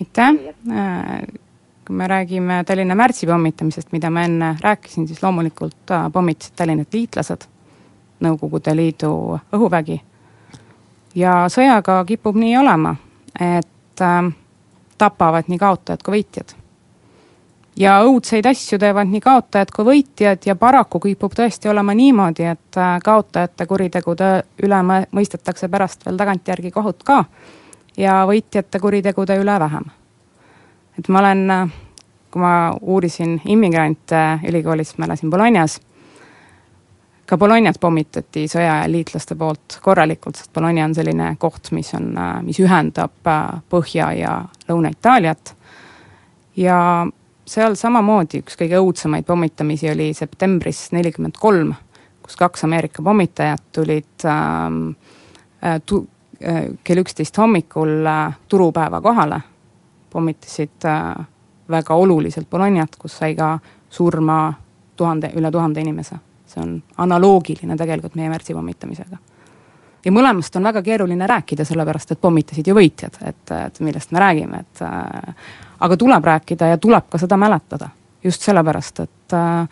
aitäh, 0.01 0.35
äh, 0.71 1.21
kui 1.87 1.95
me 1.95 2.07
räägime 2.07 2.63
Tallinna 2.63 2.95
märtsi 2.95 3.27
pommitamisest, 3.27 3.91
mida 3.91 4.09
ma 4.09 4.21
enne 4.21 4.57
rääkisin, 4.61 5.07
siis 5.07 5.23
loomulikult 5.23 5.91
äh, 5.91 6.11
pommitasid 6.11 6.55
Tallinnat 6.55 6.93
liitlased, 6.93 7.47
Nõukogude 8.19 8.73
Liidu 8.75 9.39
õhuvägi. 9.53 10.01
ja 11.15 11.45
sõjaga 11.49 12.05
kipub 12.05 12.35
nii 12.35 12.57
olema, 12.57 12.95
et 13.39 14.01
äh, 14.01 14.31
tapavad 14.97 15.47
nii 15.47 15.57
kaotajad 15.57 16.03
kui 16.03 16.19
võitjad 16.19 16.55
ja 17.77 17.99
õudseid 18.05 18.45
asju 18.49 18.79
teevad 18.81 19.09
nii 19.11 19.21
kaotajad 19.21 19.71
kui 19.73 19.85
võitjad 19.85 20.45
ja 20.45 20.55
paraku 20.55 20.99
kipub 20.99 21.33
tõesti 21.37 21.69
olema 21.69 21.93
niimoodi, 21.93 22.43
et 22.43 22.77
äh, 22.77 22.97
kaotajate 23.03 23.65
kuritegude 23.65 24.31
üle 24.63 24.81
mõistetakse 24.87 25.69
pärast 25.69 26.05
veel 26.05 26.17
tagantjärgi 26.17 26.71
kohut 26.71 27.03
ka 27.03 27.23
ja 27.97 28.21
võitjate 28.29 28.79
kuritegude 28.79 29.37
üle 29.41 29.59
vähem. 29.59 29.85
et 30.99 31.07
ma 31.07 31.19
olen, 31.19 31.71
kui 32.31 32.41
ma 32.41 32.53
uurisin 32.81 33.41
immigrante 33.45 34.39
ülikoolis, 34.47 34.97
ma 34.97 35.05
elasin 35.05 35.29
Bolognas, 35.29 35.79
ka 37.27 37.37
Bolognat 37.37 37.79
pommitati 37.79 38.45
sõja 38.47 38.79
ajal 38.79 38.91
liitlaste 38.95 39.35
poolt 39.35 39.79
korralikult, 39.83 40.39
sest 40.39 40.53
Bologna 40.55 40.85
on 40.87 40.95
selline 40.95 41.33
koht, 41.39 41.71
mis 41.75 41.93
on, 41.97 42.13
mis 42.47 42.59
ühendab 42.63 43.11
Põhja- 43.69 44.13
ja 44.15 44.33
Lõuna-Itaaliat 44.69 45.53
ja 46.57 46.77
seal 47.47 47.75
samamoodi 47.79 48.41
üks 48.43 48.57
kõige 48.59 48.79
õudsemaid 48.79 49.27
pommitamisi 49.27 49.91
oli 49.91 50.13
septembris 50.13 50.87
nelikümmend 50.95 51.37
kolm, 51.39 51.73
kus 52.23 52.39
kaks 52.39 52.63
Ameerika 52.67 53.03
pommitajat 53.03 53.63
tulid 53.75 54.25
ähm, 54.25 54.89
äh, 55.63 55.81
tu- 55.85 56.07
kell 56.83 57.01
üksteist 57.01 57.37
hommikul 57.37 58.05
äh, 58.05 58.37
turupäeva 58.49 59.01
kohale, 59.01 59.41
pommitasid 60.09 60.85
äh, 60.85 61.25
väga 61.69 61.95
oluliselt 61.95 62.49
Bolognat, 62.49 62.95
kus 62.95 63.17
sai 63.17 63.35
ka 63.35 63.59
surma 63.89 64.53
tuhande, 64.95 65.31
üle 65.35 65.51
tuhande 65.51 65.81
inimese. 65.81 66.15
see 66.47 66.61
on 66.63 66.83
analoogiline 66.97 67.75
tegelikult 67.75 68.13
meie 68.15 68.29
märtsi 68.29 68.53
pommitamisega. 68.53 69.17
ja 70.05 70.11
mõlemast 70.11 70.55
on 70.55 70.63
väga 70.63 70.81
keeruline 70.81 71.27
rääkida, 71.27 71.65
sellepärast 71.65 72.11
et 72.11 72.21
pommitasid 72.21 72.67
ju 72.67 72.75
võitjad, 72.75 73.17
et, 73.21 73.51
et 73.51 73.79
millest 73.79 74.11
me 74.11 74.19
räägime, 74.19 74.59
et 74.59 74.81
äh, 74.81 75.35
aga 75.79 75.97
tuleb 75.97 76.23
rääkida 76.23 76.71
ja 76.71 76.77
tuleb 76.77 77.09
ka 77.09 77.17
seda 77.17 77.37
mäletada. 77.37 77.89
just 78.23 78.41
sellepärast, 78.41 78.99
et 78.99 79.33
äh, 79.33 79.67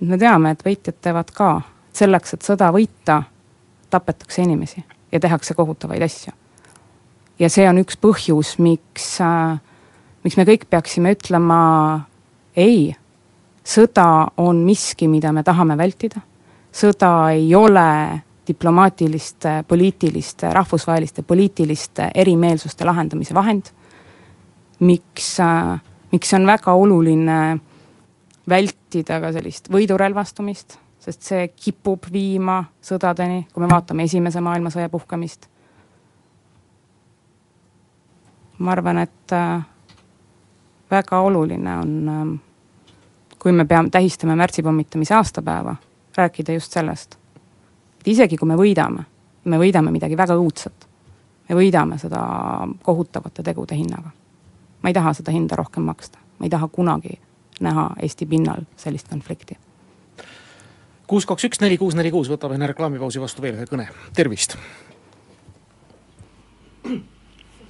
me 0.00 0.18
teame, 0.18 0.50
et 0.50 0.64
võitjad 0.64 1.00
teevad 1.00 1.30
ka, 1.30 1.60
selleks, 1.92 2.34
et 2.34 2.42
sõda 2.42 2.70
võita, 2.72 3.22
tapetakse 3.90 4.42
inimesi 4.42 4.84
ja 5.12 5.20
tehakse 5.20 5.54
kohutavaid 5.54 6.02
asju. 6.02 6.32
ja 7.38 7.50
see 7.50 7.68
on 7.68 7.82
üks 7.82 7.98
põhjus, 8.00 8.56
miks 8.58 9.20
äh,, 9.20 9.60
miks 10.24 10.36
me 10.36 10.46
kõik 10.48 10.68
peaksime 10.70 11.14
ütlema 11.16 11.60
ei, 12.56 12.92
sõda 13.64 14.28
on 14.36 14.64
miski, 14.66 15.08
mida 15.08 15.32
me 15.32 15.42
tahame 15.42 15.76
vältida, 15.78 16.20
sõda 16.72 17.32
ei 17.32 17.54
ole 17.54 18.22
diplomaatiliste, 18.46 19.62
poliitiliste, 19.68 20.50
rahvusvaheliste 20.52 21.22
poliitiliste 21.22 22.10
erimeelsuste 22.14 22.84
lahendamise 22.84 23.34
vahend 23.34 23.70
miks, 24.82 25.40
äh, 25.40 25.78
miks 26.12 26.34
on 26.34 26.46
väga 26.46 26.74
oluline 26.74 27.38
vältida 28.48 29.20
ka 29.22 29.32
sellist 29.34 29.70
võidurelvastumist, 29.72 30.78
sest 31.02 31.26
see 31.26 31.48
kipub 31.56 32.06
viima 32.12 32.60
sõdadeni, 32.84 33.46
kui 33.52 33.64
me 33.64 33.70
vaatame 33.70 34.06
Esimese 34.06 34.40
maailmasõja 34.40 34.88
puhkemist. 34.88 35.48
ma 38.62 38.72
arvan, 38.72 38.98
et 39.02 39.32
äh, 39.34 39.64
väga 40.90 41.20
oluline 41.20 41.72
on, 41.78 42.08
äh, 42.08 42.94
kui 43.38 43.52
me 43.52 43.64
peame, 43.64 43.90
tähistame 43.90 44.36
märtsi 44.38 44.62
pommitamise 44.62 45.14
aastapäeva, 45.14 45.76
rääkida 46.16 46.52
just 46.52 46.72
sellest. 46.72 47.18
et 48.00 48.08
isegi 48.08 48.36
kui 48.36 48.48
me 48.48 48.56
võidame, 48.56 49.04
me 49.44 49.58
võidame 49.58 49.90
midagi 49.90 50.16
väga 50.16 50.38
õudset. 50.38 50.88
me 51.48 51.54
võidame 51.54 51.98
seda 51.98 52.26
kohutavate 52.82 53.42
tegude 53.42 53.74
hinnaga 53.74 54.10
ma 54.82 54.88
ei 54.88 54.94
taha 54.94 55.12
seda 55.12 55.32
hinda 55.32 55.56
rohkem 55.56 55.82
maksta, 55.82 56.18
ma 56.38 56.46
ei 56.46 56.50
taha 56.50 56.68
kunagi 56.68 57.20
näha 57.60 57.90
Eesti 58.02 58.26
pinnal 58.26 58.64
sellist 58.76 59.08
konflikti. 59.08 59.58
Kuus, 61.06 61.26
kaks, 61.26 61.44
üks, 61.48 61.60
neli, 61.62 61.78
kuus, 61.78 61.96
neli, 61.98 62.10
kuus, 62.14 62.30
võtame 62.32 62.58
enne 62.58 62.70
reklaamipausi 62.72 63.20
vastu 63.22 63.44
veel 63.44 63.58
ühe 63.58 63.66
kõne, 63.70 63.88
tervist. 64.16 64.56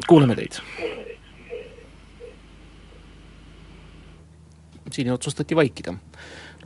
kuuleme 0.09 0.37
teid. 0.37 0.61
siin 4.93 5.09
otsustati 5.13 5.57
vaikida. 5.57 5.95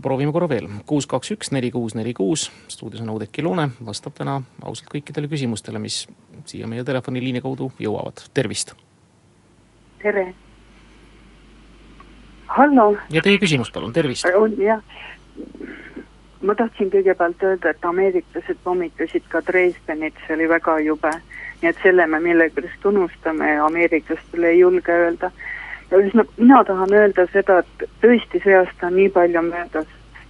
proovime 0.03 0.33
korra 0.33 0.49
veel, 0.49 0.69
kuus, 0.87 1.07
kaks, 1.07 1.31
üks, 1.31 1.53
neli, 1.53 1.71
kuus, 1.71 1.95
neli, 1.95 2.15
kuus, 2.15 2.51
stuudios 2.69 3.03
on 3.03 3.11
Oudekki 3.11 3.43
Loone, 3.43 3.71
vastab 3.85 4.15
täna 4.15 4.43
ausalt 4.63 4.91
kõikidele 4.93 5.29
küsimustele, 5.29 5.79
mis 5.79 6.07
siia 6.45 6.67
meie 6.67 6.85
telefoniliini 6.85 7.41
kaudu 7.41 7.73
jõuavad, 7.79 8.27
tervist 8.35 8.75
tere. 10.07 10.35
hallo. 12.47 12.97
ja 13.11 13.23
teie 13.23 13.39
küsimus, 13.43 13.71
palun, 13.75 13.93
tervist. 13.93 14.27
jah. 14.59 14.83
Ma 16.42 16.55
tahtsin 16.55 16.90
kõigepealt 16.90 17.42
öelda, 17.42 17.70
et 17.70 17.85
ameeriklased 17.85 18.59
pommitasid 18.64 19.25
ka 19.29 19.40
Dresdenit, 19.46 20.14
see 20.27 20.37
oli 20.37 20.49
väga 20.49 20.79
jube. 20.85 21.11
nii 21.62 21.70
et 21.70 21.79
selle 21.83 22.07
me 22.07 22.20
millegipärast 22.20 22.85
unustame 22.85 23.51
ja 23.55 23.64
ameeriklastele 23.64 24.49
ei 24.49 24.59
julge 24.59 24.92
öelda. 24.92 25.31
ühesõnaga, 25.92 26.29
mina 26.37 26.64
tahan 26.64 26.92
öelda 26.92 27.27
seda, 27.33 27.59
et 27.59 27.88
tõesti 28.03 28.42
sõjast 28.44 28.83
on 28.83 28.96
nii 28.96 29.09
palju 29.09 29.42
möödas 29.42 29.87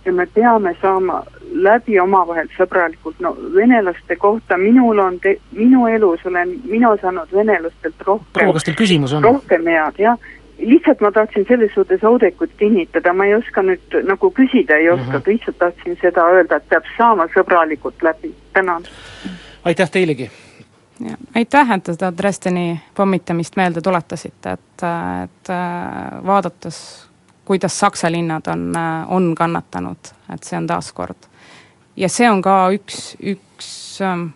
ja 0.07 0.13
me 0.13 0.27
peame 0.27 0.77
saama 0.81 1.23
läbi 1.53 1.99
omavahel 2.01 2.49
sõbralikult, 2.55 3.19
no 3.21 3.35
venelaste 3.55 4.17
kohta 4.17 4.59
minul 4.59 4.99
on, 5.03 5.19
minu 5.53 5.87
elus 5.91 6.27
olen 6.27 6.55
mina 6.65 6.93
saanud 7.03 7.33
venelastelt 7.33 8.07
rohkem. 8.07 8.33
proua, 8.33 8.53
kas 8.53 8.69
teil 8.69 8.79
küsimus 8.79 9.15
on? 9.17 9.25
rohkem 9.25 9.67
head, 9.67 9.99
jah. 9.99 10.19
Lihtsalt 10.59 11.01
ma 11.01 11.13
tahtsin 11.13 11.45
selles 11.49 11.75
suhtes 11.75 12.05
Oudekut 12.05 12.51
kinnitada, 12.57 13.13
ma 13.13 13.25
ei 13.25 13.35
oska 13.35 13.63
nüüd 13.63 13.99
nagu 14.09 14.31
küsida, 14.31 14.77
ei 14.77 14.91
oska 14.91 15.05
mm, 15.05 15.19
-hmm. 15.19 15.33
lihtsalt 15.33 15.59
tahtsin 15.59 15.99
seda 16.01 16.27
öelda, 16.33 16.57
et 16.57 16.69
peab 16.69 16.85
saama 16.97 17.29
sõbralikult 17.35 18.03
läbi, 18.03 18.35
tänan. 18.53 18.85
aitäh 19.65 19.91
teilegi 19.91 20.31
ja 21.01 21.17
aitäh, 21.35 21.71
et 21.71 21.85
te 21.85 21.93
seda 21.93 22.13
Dresdeni 22.19 22.81
pommitamist 22.95 23.57
meelde 23.57 23.81
tuletasite, 23.81 24.53
et, 24.53 24.87
et 25.25 25.53
vaadates 26.27 27.07
kuidas 27.47 27.79
Saksa 27.81 28.13
linnad 28.13 28.47
on, 28.47 28.73
on 29.07 29.35
kannatanud, 29.35 29.97
et 30.35 30.43
see 30.43 30.59
on 30.59 30.67
taaskord. 30.67 31.29
ja 31.97 32.09
see 32.09 32.31
on 32.31 32.43
ka 32.43 32.57
üks, 32.75 33.15
üks 33.23 33.69
ähm, 34.03 34.29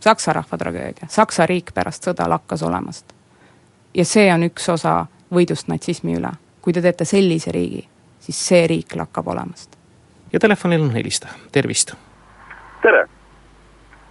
Saksa 0.00 0.32
rahva 0.32 0.58
tragöödia, 0.58 1.06
Saksa 1.08 1.46
riik 1.46 1.70
pärast 1.74 2.08
sõda 2.08 2.26
lakkas 2.28 2.62
olemast. 2.62 3.14
ja 3.94 4.04
see 4.04 4.26
on 4.34 4.42
üks 4.50 4.68
osa 4.68 5.06
võidust 5.34 5.68
natsismi 5.68 6.16
üle. 6.18 6.32
kui 6.62 6.72
te 6.72 6.82
teete 6.82 7.04
sellise 7.04 7.52
riigi, 7.52 7.86
siis 8.20 8.40
see 8.48 8.66
riik 8.66 8.96
lakkab 8.96 9.28
olemast. 9.28 9.78
ja 10.32 10.38
telefonil 10.38 10.82
on 10.82 10.90
helistaja, 10.90 11.32
tervist. 11.52 11.94
tere, 12.82 13.06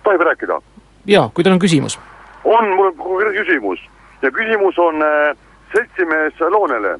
tohib 0.03 0.21
rääkida? 0.21 0.62
jaa, 1.06 1.30
kui 1.34 1.43
teil 1.43 1.53
on 1.53 1.60
küsimus. 1.60 1.99
on, 2.43 2.75
mul 2.75 2.91
on 2.91 2.95
konkreetne 2.95 3.43
küsimus 3.43 3.80
ja 4.21 4.32
küsimus 4.32 4.80
on 4.80 5.01
äh, 5.01 5.38
seltsimees 5.73 6.39
Loonele 6.39 6.99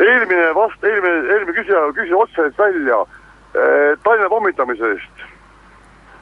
eelmine 0.00 0.54
vast-, 0.54 0.84
eelmine, 0.84 1.22
eelmine 1.32 1.54
küsija 1.56 1.86
küsis 1.96 2.14
otseselt 2.14 2.58
välja 2.58 3.02
eh, 3.02 3.98
Tallinna 4.04 4.28
pommitamisest, 4.30 5.24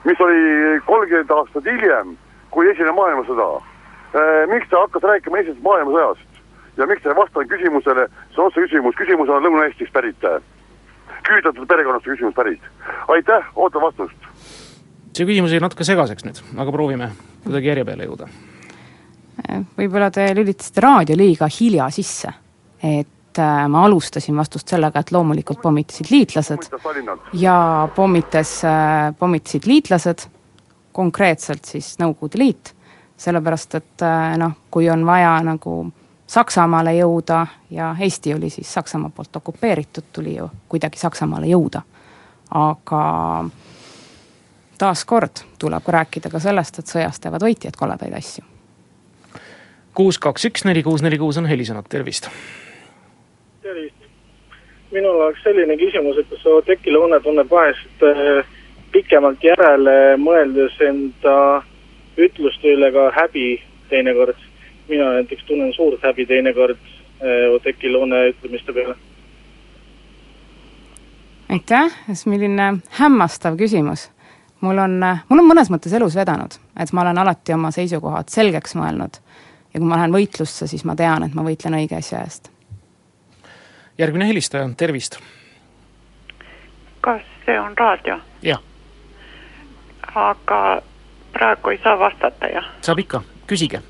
mis 0.05 0.21
oli 0.21 0.81
kolmkümmend 0.87 1.33
aastat 1.39 1.69
hiljem 1.69 2.17
kui 2.51 2.71
Esimene 2.71 2.95
maailmasõda. 2.97 3.49
Miks 4.51 4.69
ta 4.71 4.81
hakkas 4.85 5.03
rääkima 5.03 5.39
Esimesest 5.43 5.65
maailmasõjast? 5.65 6.43
Ja 6.77 6.87
miks 6.87 7.03
ta 7.03 7.13
ei 7.13 7.17
vastanud 7.17 7.49
küsimusele, 7.49 8.09
see 8.35 8.43
on 8.43 8.51
otse 8.51 8.65
küsimus, 8.67 8.97
küsimus 8.99 9.31
on 9.33 9.45
Lõuna-Eestist 9.45 9.93
pärit, 9.93 10.27
küüditatud 11.27 11.69
perekonnast 11.69 12.05
küsimus 12.05 12.35
pärit. 12.37 12.61
aitäh, 13.09 13.49
ootan 13.57 13.83
vastust. 13.83 14.17
see 15.17 15.27
küsimus 15.27 15.53
jäi 15.53 15.61
natuke 15.61 15.85
segaseks 15.85 16.25
nüüd, 16.25 16.43
aga 16.57 16.73
proovime 16.73 17.11
kuidagi 17.45 17.73
järje 17.73 17.85
peale 17.85 18.09
jõuda. 18.09 18.29
võib-olla 19.79 20.11
te 20.11 20.29
lülitasite 20.35 20.81
raadio 20.85 21.17
liiga 21.17 21.49
hilja 21.61 21.91
sisse, 21.91 22.33
et 22.83 23.41
ma 23.69 23.85
alustasin 23.85 24.37
vastust 24.37 24.69
sellega, 24.69 25.01
et 25.01 25.13
loomulikult 25.13 25.61
pommitasid 25.63 26.11
liitlased 26.11 26.71
ja 27.33 27.89
pommitas, 27.97 28.63
pommitasid 29.19 29.67
liitlased, 29.67 30.29
konkreetselt 30.93 31.65
siis 31.65 31.97
Nõukogude 32.01 32.41
Liit, 32.41 32.76
sellepärast 33.17 33.75
et 33.75 34.03
äh, 34.03 34.39
noh, 34.39 34.53
kui 34.71 34.91
on 34.91 35.07
vaja 35.07 35.39
nagu 35.45 35.87
Saksamaale 36.27 36.97
jõuda 36.97 37.47
ja 37.71 37.93
Eesti 38.01 38.35
oli 38.35 38.51
siis 38.51 38.73
Saksamaa 38.75 39.13
poolt 39.15 39.37
okupeeritud, 39.37 40.09
tuli 40.13 40.37
ju 40.37 40.49
kuidagi 40.69 40.99
Saksamaale 40.99 41.47
jõuda. 41.47 41.83
aga 42.51 43.03
taaskord 44.79 45.43
tuleb 45.59 45.85
ka 45.85 45.93
rääkida 45.93 46.31
ka 46.31 46.41
sellest, 46.43 46.79
et 46.79 46.91
sõjas 46.91 47.21
teevad 47.21 47.43
võitjad 47.43 47.79
koledaid 47.79 48.15
asju. 48.15 48.45
kuus, 49.95 50.19
kaks, 50.19 50.45
üks, 50.45 50.65
neli, 50.65 50.83
kuus, 50.83 51.03
neli, 51.03 51.19
kuus 51.19 51.39
on 51.39 51.47
helisõnad, 51.47 51.87
tervist. 51.89 52.29
tervist. 53.63 54.11
minul 54.91 55.21
oleks 55.21 55.43
selline 55.43 55.77
küsimus, 55.77 56.19
et 56.19 56.29
kas 56.31 56.47
Oudekki 56.47 56.93
Loone 56.93 57.21
tunneb 57.21 57.51
vahest 57.51 58.03
äh, 58.03 58.45
pikemalt 58.93 59.45
järele, 59.45 60.17
mõeldes 60.17 60.77
enda 60.81 61.63
ütluste 62.19 62.73
üle 62.73 62.93
ka 62.93 63.11
häbi 63.21 63.63
teinekord. 63.89 64.37
mina 64.89 65.13
näiteks 65.13 65.45
tunnen 65.45 65.73
suurt 65.73 66.03
häbi 66.03 66.27
teinekord 66.27 66.77
äh, 66.77 67.53
Oudekki 67.53 67.93
Loone 67.93 68.29
ütlemiste 68.29 68.73
peale. 68.73 68.97
aitäh, 71.49 71.93
milline 72.27 72.79
hämmastav 72.91 73.57
küsimus 73.57 74.11
mul 74.61 74.79
on, 74.79 74.99
mul 75.29 75.43
on 75.43 75.49
mõnes 75.49 75.71
mõttes 75.73 75.95
elus 75.97 76.17
vedanud, 76.17 76.57
et 76.79 76.93
ma 76.93 77.05
olen 77.05 77.19
alati 77.23 77.55
oma 77.55 77.71
seisukohad 77.75 78.33
selgeks 78.33 78.77
mõelnud. 78.79 79.21
ja 79.75 79.81
kui 79.81 79.89
ma 79.89 79.99
lähen 80.01 80.15
võitlusse, 80.15 80.67
siis 80.67 80.85
ma 80.85 80.97
tean, 80.97 81.27
et 81.27 81.35
ma 81.35 81.45
võitlen 81.45 81.77
õige 81.79 81.99
asja 81.99 82.23
eest. 82.25 82.51
järgmine 83.99 84.29
helistaja, 84.29 84.69
tervist. 84.77 85.19
kas 87.01 87.23
see 87.45 87.61
on 87.61 87.77
raadio? 87.77 88.19
jah. 88.43 88.63
aga 90.15 90.83
praegu 91.37 91.71
ei 91.71 91.81
saa 91.85 91.99
vastata, 91.99 92.49
jah? 92.53 92.65
saab 92.81 93.05
ikka, 93.05 93.23
küsige. 93.47 93.83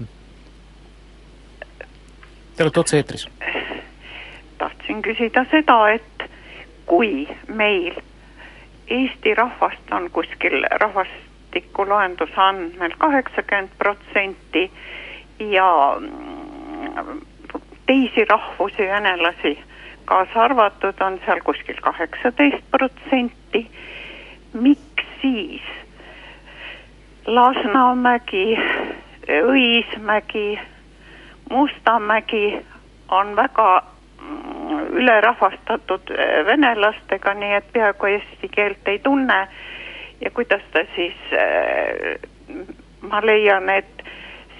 Te 2.57 2.65
olete 2.65 2.81
otse-eetris. 2.81 3.29
tahtsin 4.59 5.03
küsida 5.03 5.45
seda, 5.51 5.79
et 5.95 6.29
kui 6.87 7.29
meil 7.49 8.03
Eesti 8.87 9.35
rahvast 9.35 9.93
on 9.93 10.11
kuskil 10.15 10.63
rahvastikuloenduse 10.81 12.41
andmel 12.41 12.95
kaheksakümmend 12.99 13.73
protsenti 13.79 14.71
ja 15.41 15.97
mm, 15.99 17.21
teisi 17.87 18.25
rahvusi, 18.25 18.87
venelasi 18.87 19.59
kaasa 20.05 20.45
arvatud, 20.45 21.01
on 21.01 21.19
seal 21.27 21.41
kuskil 21.45 21.81
kaheksateist 21.83 22.71
protsenti. 22.71 23.71
miks 24.53 25.05
siis 25.21 25.63
Lasnamägi, 27.27 28.59
Õismägi, 29.43 30.59
Mustamägi 31.51 32.65
on 33.09 33.37
väga 33.37 33.83
ülerahvastatud 34.91 36.11
äh, 36.11 36.47
venelastega, 36.47 37.35
nii 37.35 37.55
et 37.59 37.73
peaaegu 37.73 38.07
eesti 38.07 38.49
keelt 38.49 38.89
ei 38.89 38.99
tunne. 38.99 39.49
ja 40.21 40.31
kuidas 40.31 40.63
ta 40.73 40.81
siis, 40.95 41.15
äh, 41.33 42.21
ma 43.01 43.21
leian, 43.27 43.69
et 43.71 44.05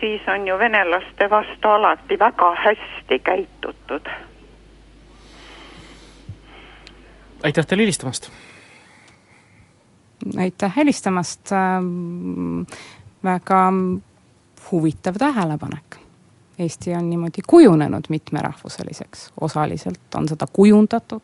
siis 0.01 0.23
on 0.29 0.49
ju 0.49 0.59
venelaste 0.59 1.31
vastu 1.31 1.69
alati 1.69 2.19
väga 2.19 2.55
hästi 2.65 3.19
käitutud. 3.19 4.11
aitäh 7.43 7.67
teile 7.67 7.83
helistamast! 7.83 8.46
Aitäh 10.39 10.73
helistamast 10.77 11.53
ähm,, 11.53 12.65
väga 13.25 13.73
huvitav 14.71 15.15
tähelepanek 15.19 16.07
Eesti 16.59 16.95
on 16.95 17.11
niimoodi 17.11 17.43
kujunenud 17.47 18.05
mitmerahvuseliseks, 18.09 19.33
osaliselt 19.41 20.15
on 20.15 20.29
seda 20.29 20.47
kujundatud. 20.53 21.21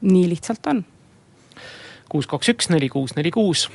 nii 0.00 0.28
lihtsalt 0.28 0.66
on. 0.66 0.84
kuus, 2.08 2.26
kaks, 2.26 2.48
üks, 2.48 2.70
neli, 2.70 2.88
kuus, 2.88 3.16
neli, 3.16 3.30
kuus 3.30 3.70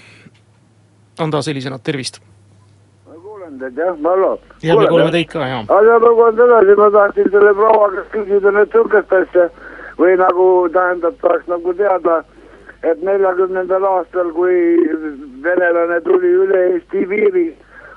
on 1.19 1.31
taas 1.31 1.47
helisõnad, 1.47 1.79
tervist. 1.83 2.19
ma 3.07 3.15
kuulen 3.15 3.59
teid 3.59 3.77
jah, 3.77 4.03
Vallo. 4.03 4.39
ja 4.63 4.75
me 4.77 4.87
kuuleme 4.87 5.11
teid 5.11 5.31
ka, 5.31 5.47
jaa. 5.47 5.61
aga 5.61 5.99
ma 5.99 6.11
kohe 6.19 6.33
edasi, 6.33 6.75
ma 6.77 6.91
tahtsin 6.91 7.31
selle 7.31 7.53
proua 7.53 7.89
käest 7.95 8.11
küsida 8.11 8.51
nüüd 8.51 8.75
sihukest 8.75 9.13
asja 9.19 9.49
või 9.97 10.17
nagu 10.19 10.47
tähendab, 10.73 11.15
tahaks 11.21 11.47
nagu 11.47 11.73
teada, 11.79 12.23
et 12.83 13.01
neljakümnendal 13.01 13.83
aastal, 13.83 14.31
kui 14.35 14.55
venelane 15.43 16.01
tuli 16.01 16.33
üle 16.45 16.65
Eesti 16.73 17.05
piiri 17.07 17.47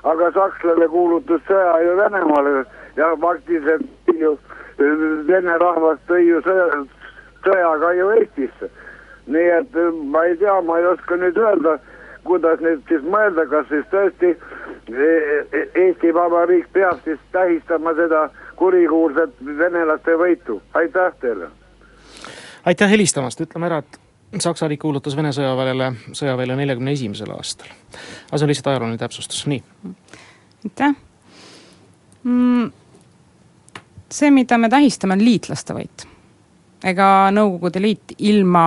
aga 0.07 0.29
sakslane 0.35 0.87
kuulutas 0.91 1.41
sõja 1.47 1.75
ju 1.83 1.95
Venemaale 1.97 2.63
ja 2.97 3.11
faktiliselt 3.21 4.13
ju 4.19 4.35
vene 5.27 5.57
rahvas 5.61 5.99
tõi 6.09 6.23
ju 6.27 6.41
sõja, 6.45 6.83
sõjaga 7.45 7.93
ju 7.97 8.09
Eestisse. 8.19 8.69
nii 9.27 9.47
et 9.51 9.75
äh, 9.75 9.95
ma 10.11 10.23
ei 10.23 10.37
tea, 10.39 10.53
ma 10.63 10.77
ei 10.79 10.85
oska 10.87 11.17
nüüd 11.19 11.37
öelda, 11.37 11.73
kuidas 12.23 12.61
nüüd 12.63 12.83
siis 12.87 13.03
mõelda, 13.03 13.43
kas 13.51 13.67
siis 13.67 13.83
tõesti 13.91 14.29
e, 14.31 15.09
e, 15.51 15.63
Eesti 15.83 16.13
Vabariik 16.15 16.69
peab 16.71 17.01
siis 17.03 17.19
tähistama 17.35 17.91
seda 17.97 18.29
kurikuulsat 18.55 19.35
venelaste 19.43 20.15
võitu, 20.15 20.61
aitäh 20.73 21.11
teile. 21.19 21.51
aitäh 22.65 22.89
helistamast, 22.95 23.43
ütleme 23.43 23.67
ära, 23.67 23.83
et 23.83 23.99
Saksa 24.35 24.67
riik 24.67 24.81
kuulutas 24.83 25.15
Vene 25.15 25.31
sõjaväele, 25.31 25.93
sõjaväele 26.15 26.57
neljakümne 26.59 26.91
esimesel 26.97 27.31
aastal. 27.31 27.69
aga 28.27 28.37
see 28.37 28.43
on 28.43 28.51
lihtsalt 28.51 28.67
ajalooline 28.73 28.99
täpsustus, 28.99 29.45
nii. 29.47 29.63
aitäh 30.67 30.95
mm,. 32.23 32.71
see, 34.11 34.31
mida 34.31 34.57
me 34.57 34.69
tähistame, 34.69 35.15
on 35.15 35.23
liitlaste 35.23 35.77
võit. 35.77 36.07
ega 36.83 37.31
Nõukogude 37.31 37.81
Liit 37.81 38.17
ilma 38.17 38.65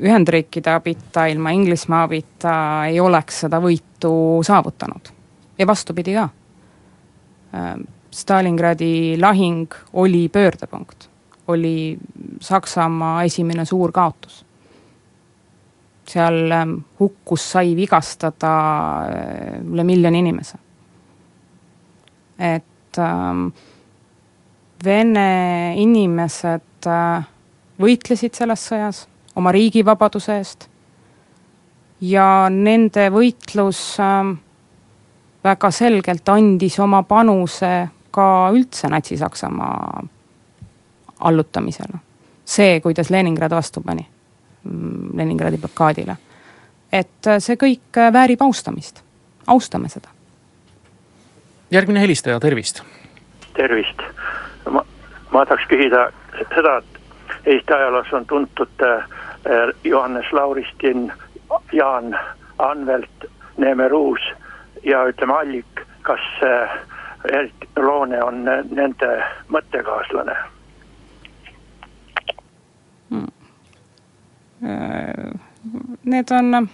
Ühendriikide 0.00 0.72
abita, 0.72 1.26
ilma 1.28 1.52
Inglismaa 1.52 2.06
abita 2.08 2.56
ei 2.88 3.00
oleks 3.00 3.44
seda 3.44 3.60
võitu 3.60 4.14
saavutanud. 4.40 5.12
ja 5.58 5.66
vastupidi 5.66 6.16
ka. 6.16 6.28
Stalingradi 8.12 9.20
lahing 9.20 9.74
oli 9.92 10.28
pöördepunkt 10.32 11.11
oli 11.52 11.98
Saksamaa 12.40 13.22
esimene 13.28 13.64
suur 13.64 13.92
kaotus. 13.92 14.44
seal 16.12 16.50
ähm, 16.50 16.72
hukkus, 16.98 17.44
sai 17.52 17.76
vigastada 17.76 18.54
äh, 19.06 19.60
üle 19.62 19.84
miljoni 19.84 20.18
inimese. 20.18 20.58
et 22.38 22.98
ähm, 22.98 23.46
Vene 24.84 25.74
inimesed 25.78 26.86
äh, 26.90 27.24
võitlesid 27.78 28.34
selles 28.34 28.64
sõjas 28.66 29.04
oma 29.38 29.52
riigi 29.54 29.84
vabaduse 29.86 30.36
eest 30.36 30.66
ja 32.02 32.48
nende 32.50 33.06
võitlus 33.14 33.82
äh, 34.02 34.32
väga 35.44 35.70
selgelt 35.70 36.28
andis 36.34 36.78
oma 36.82 37.02
panuse 37.06 37.72
ka 38.12 38.26
üldse 38.54 38.90
Natsi-Saksamaa 38.90 40.02
allutamisele. 41.24 41.98
see, 42.44 42.80
kuidas 42.80 43.10
Leningrad 43.10 43.50
vastu 43.50 43.80
pani 43.80 44.06
mm, 44.64 45.16
Leningradi 45.16 45.58
blokaadile. 45.58 46.16
et 46.92 47.26
äh, 47.26 47.38
see 47.38 47.56
kõik 47.56 47.98
äh, 47.98 48.12
väärib 48.12 48.42
austamist, 48.42 49.02
austame 49.46 49.88
seda. 49.88 50.08
järgmine 51.70 52.00
helistaja, 52.00 52.40
tervist. 52.40 52.82
tervist, 53.54 54.02
ma, 54.70 54.84
ma 55.30 55.46
tahaks 55.46 55.68
küsida 55.68 56.10
seda, 56.54 56.78
et 56.78 57.00
Eesti 57.46 57.72
ajaloos 57.72 58.12
on 58.12 58.26
tuntud 58.26 58.82
äh, 58.82 59.04
Johannes 59.84 60.32
Lauristin, 60.32 61.12
Jaan 61.72 62.18
Anvelt, 62.58 63.24
Neeme 63.56 63.88
Ruus 63.88 64.20
ja 64.84 65.04
ütleme 65.04 65.34
Allik, 65.34 65.86
kas 66.02 66.20
äh, 66.42 66.70
Loone 67.76 68.22
on 68.22 68.44
nende 68.70 69.10
mõttekaaslane 69.48 70.36
need 76.04 76.30
on 76.30 76.68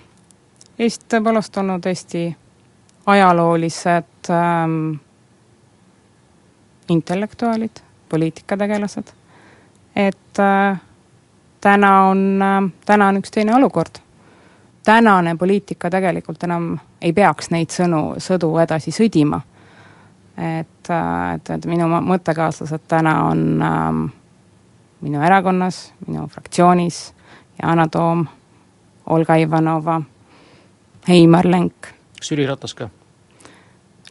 Eesti 0.79 1.09
tõepoolest 1.11 1.57
olnud 1.59 1.87
Eesti 1.89 2.37
ajaloolised 3.07 4.31
ähm, 4.31 4.93
intellektuaalid, 6.89 7.81
poliitikategelased. 8.09 9.09
et 9.97 10.39
äh, 10.39 10.81
täna 11.61 12.03
on 12.03 12.43
äh,, 12.43 12.71
täna 12.87 13.09
on 13.09 13.17
üks 13.17 13.31
teine 13.31 13.55
olukord. 13.55 13.99
tänane 14.85 15.37
poliitika 15.37 15.91
tegelikult 15.91 16.43
enam 16.45 16.79
ei 17.03 17.13
peaks 17.13 17.51
neid 17.51 17.73
sõnu, 17.73 18.15
sõdu 18.19 18.53
edasi 18.63 18.91
sõdima. 18.93 19.41
et 20.37 20.91
äh,, 20.91 21.35
et, 21.35 21.51
et 21.51 21.67
minu 21.67 21.89
mõttekaaslased 21.89 22.85
täna 22.89 23.23
on 23.25 23.63
äh, 23.63 23.93
minu 25.01 25.23
erakonnas, 25.23 25.93
minu 26.07 26.29
fraktsioonis 26.29 27.18
Yana 27.63 27.89
Toom, 27.89 28.27
Olga 29.07 29.37
Ivanova, 29.37 30.01
Heimar 31.09 31.47
Lenk. 31.47 31.87
kas 32.19 32.31
Jüri 32.31 32.47
Ratas 32.47 32.75
ka? 32.75 32.89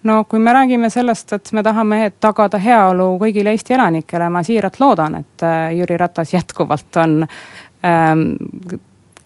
no 0.03 0.23
kui 0.23 0.39
me 0.39 0.53
räägime 0.53 0.89
sellest, 0.89 1.33
et 1.33 1.51
me 1.51 1.63
tahame 1.63 2.11
tagada 2.19 2.57
heaolu 2.57 3.17
kõigile 3.21 3.51
Eesti 3.55 3.73
elanikele, 3.73 4.29
ma 4.29 4.43
siiralt 4.43 4.79
loodan, 4.79 5.15
et 5.15 5.43
äh, 5.43 5.71
Jüri 5.77 5.97
Ratas 5.97 6.33
jätkuvalt 6.33 7.01
on 7.03 7.27
ähm, 7.85 8.29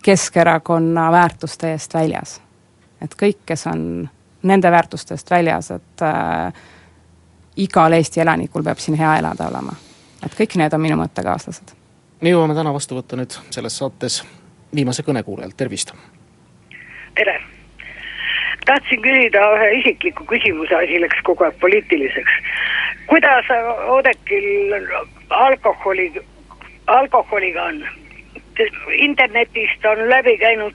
Keskerakonna 0.02 1.12
väärtuste 1.12 1.72
eest 1.72 1.94
väljas. 1.94 2.42
et 3.02 3.16
kõik, 3.18 3.38
kes 3.46 3.68
on 3.68 4.10
nende 4.44 4.72
väärtustest 4.72 5.30
väljas, 5.30 5.72
et 5.72 6.02
äh, 6.02 6.54
igal 7.56 7.94
Eesti 7.94 8.22
elanikul 8.22 8.64
peab 8.64 8.80
siin 8.80 8.98
hea 8.98 9.18
elada 9.20 9.48
olema. 9.48 9.76
et 10.26 10.34
kõik 10.40 10.58
need 10.58 10.74
on 10.74 10.82
minu 10.82 10.98
mõttekaaslased. 10.98 11.81
Me 12.22 12.30
jõuame 12.30 12.56
täna 12.56 12.74
vastu 12.74 12.98
võtta 12.98 13.18
nüüd 13.18 13.34
selles 13.50 13.78
saates 13.78 14.22
viimase 14.76 15.04
kõne 15.04 15.24
kuulajalt, 15.26 15.58
tervist! 15.58 15.94
tere! 17.16 17.40
tahtsin 18.66 19.02
küsida 19.02 19.48
ühe 19.56 19.72
isikliku 19.80 20.26
küsimuse, 20.30 20.76
asi 20.78 21.02
läks 21.02 21.24
kogu 21.28 21.48
aeg 21.48 21.58
poliitiliseks. 21.64 22.38
kuidas 23.08 23.50
Oudekil 23.88 24.76
alkoholi, 25.30 26.12
alkoholiga 26.88 27.64
on? 27.64 27.84
internetist 28.94 29.86
on 29.86 30.10
läbi 30.10 30.38
käinud 30.38 30.74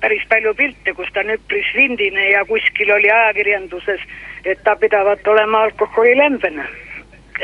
päris 0.00 0.22
palju 0.28 0.54
pilte, 0.54 0.92
kus 0.94 1.08
ta 1.12 1.24
on 1.24 1.32
üpris 1.34 1.72
vindine 1.74 2.30
ja 2.30 2.44
kuskil 2.44 2.92
oli 2.94 3.10
ajakirjanduses, 3.10 4.00
et 4.44 4.62
ta 4.64 4.76
pidavat 4.76 5.26
olema 5.26 5.62
alkoholilembene. 5.66 6.68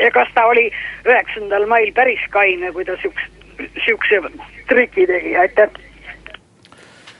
Ja 0.01 0.11
kas 0.15 0.33
ta 0.35 0.45
oli 0.49 0.69
üheksandal 1.05 1.67
mail 1.69 1.93
päris 1.93 2.21
kaine, 2.33 2.71
kui 2.75 2.85
ta 2.85 2.97
siukse, 3.01 3.29
siukse 3.85 4.21
triki 4.69 5.07
tegi, 5.07 5.37
aitäh. 5.37 5.79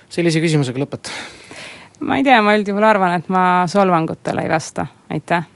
sellise 0.10 0.42
küsimusega 0.44 0.86
lõpet. 0.86 1.12
ma 2.00 2.20
ei 2.20 2.28
tea, 2.28 2.42
ma 2.42 2.56
üldjuhul 2.58 2.84
arvan, 2.84 3.20
et 3.20 3.30
ma 3.34 3.66
solvangutele 3.68 4.46
ei 4.46 4.52
vasta, 4.52 4.88
aitäh 5.10 5.50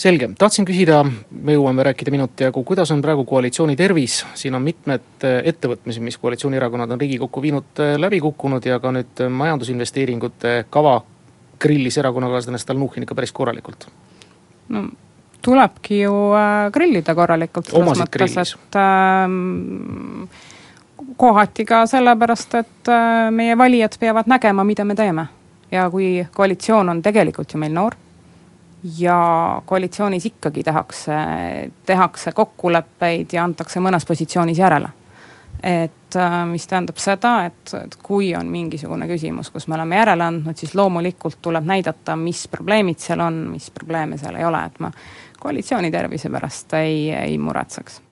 selge, 0.00 0.30
tahtsin 0.38 0.64
küsida, 0.68 1.02
me 1.30 1.54
jõuame 1.54 1.84
rääkida 1.90 2.12
minuti 2.14 2.46
jagu, 2.46 2.62
kuidas 2.64 2.90
on 2.94 3.02
praegu 3.04 3.24
koalitsiooni 3.28 3.76
tervis, 3.76 4.22
siin 4.38 4.56
on 4.56 4.64
mitmed 4.64 5.26
äh, 5.26 5.40
ettevõtmisi, 5.50 6.00
mis 6.04 6.16
koalitsioonierakonnad 6.22 6.94
on 6.94 7.00
Riigikokku 7.00 7.42
viinud, 7.44 7.68
äh, 7.82 7.96
läbi 8.00 8.20
kukkunud 8.24 8.64
ja 8.66 8.80
ka 8.80 8.94
nüüd 8.96 9.20
äh, 9.20 9.32
majandusinvesteeringute 9.42 10.54
kava 10.72 11.00
grillis 11.60 12.00
erakonnakaaslane 12.00 12.58
Stalnuhhin 12.58 13.04
ikka 13.04 13.18
päris 13.18 13.32
korralikult. 13.36 13.88
no 14.68 14.88
tulebki 15.42 16.00
ju 16.00 16.14
äh, 16.34 16.70
grillida 16.72 17.14
korralikult. 17.14 17.72
omasid 17.72 18.10
grillis? 18.12 18.56
äh, 18.76 19.28
kohati 21.16 21.64
ka 21.64 21.86
sellepärast, 21.86 22.54
et 22.54 22.88
äh, 22.88 23.30
meie 23.30 23.58
valijad 23.58 23.98
peavad 24.00 24.30
nägema, 24.30 24.64
mida 24.64 24.84
me 24.84 24.94
teeme. 24.94 25.26
ja 25.70 25.90
kui 25.90 26.26
koalitsioon 26.34 26.88
on 26.88 27.02
tegelikult 27.02 27.52
ju 27.54 27.58
meil 27.58 27.72
noor 27.72 27.94
ja 28.98 29.62
koalitsioonis 29.66 30.26
ikkagi 30.26 30.62
tehakse, 30.62 31.12
tehakse 31.86 32.32
kokkuleppeid 32.32 33.32
ja 33.32 33.44
antakse 33.44 33.80
mõnes 33.80 34.06
positsioonis 34.06 34.58
järele. 34.58 34.88
et 35.62 36.16
äh, 36.16 36.46
mis 36.48 36.66
tähendab 36.66 36.96
seda, 36.96 37.44
et, 37.44 37.74
et 37.84 37.96
kui 38.02 38.30
on 38.34 38.48
mingisugune 38.48 39.04
küsimus, 39.06 39.50
kus 39.52 39.68
me 39.68 39.74
oleme 39.76 39.96
järele 39.96 40.24
andnud, 40.24 40.56
siis 40.56 40.72
loomulikult 40.74 41.36
tuleb 41.42 41.66
näidata, 41.68 42.16
mis 42.16 42.46
probleemid 42.48 42.98
seal 42.98 43.20
on, 43.20 43.42
mis 43.52 43.70
probleeme 43.70 44.16
seal 44.18 44.38
ei 44.40 44.44
ole, 44.44 44.62
et 44.64 44.80
ma 44.80 44.88
koalitsiooni 45.40 45.90
tervise 45.90 46.30
pärast 46.30 46.72
ei, 46.78 47.10
ei 47.10 47.38
muretseks 47.38 48.02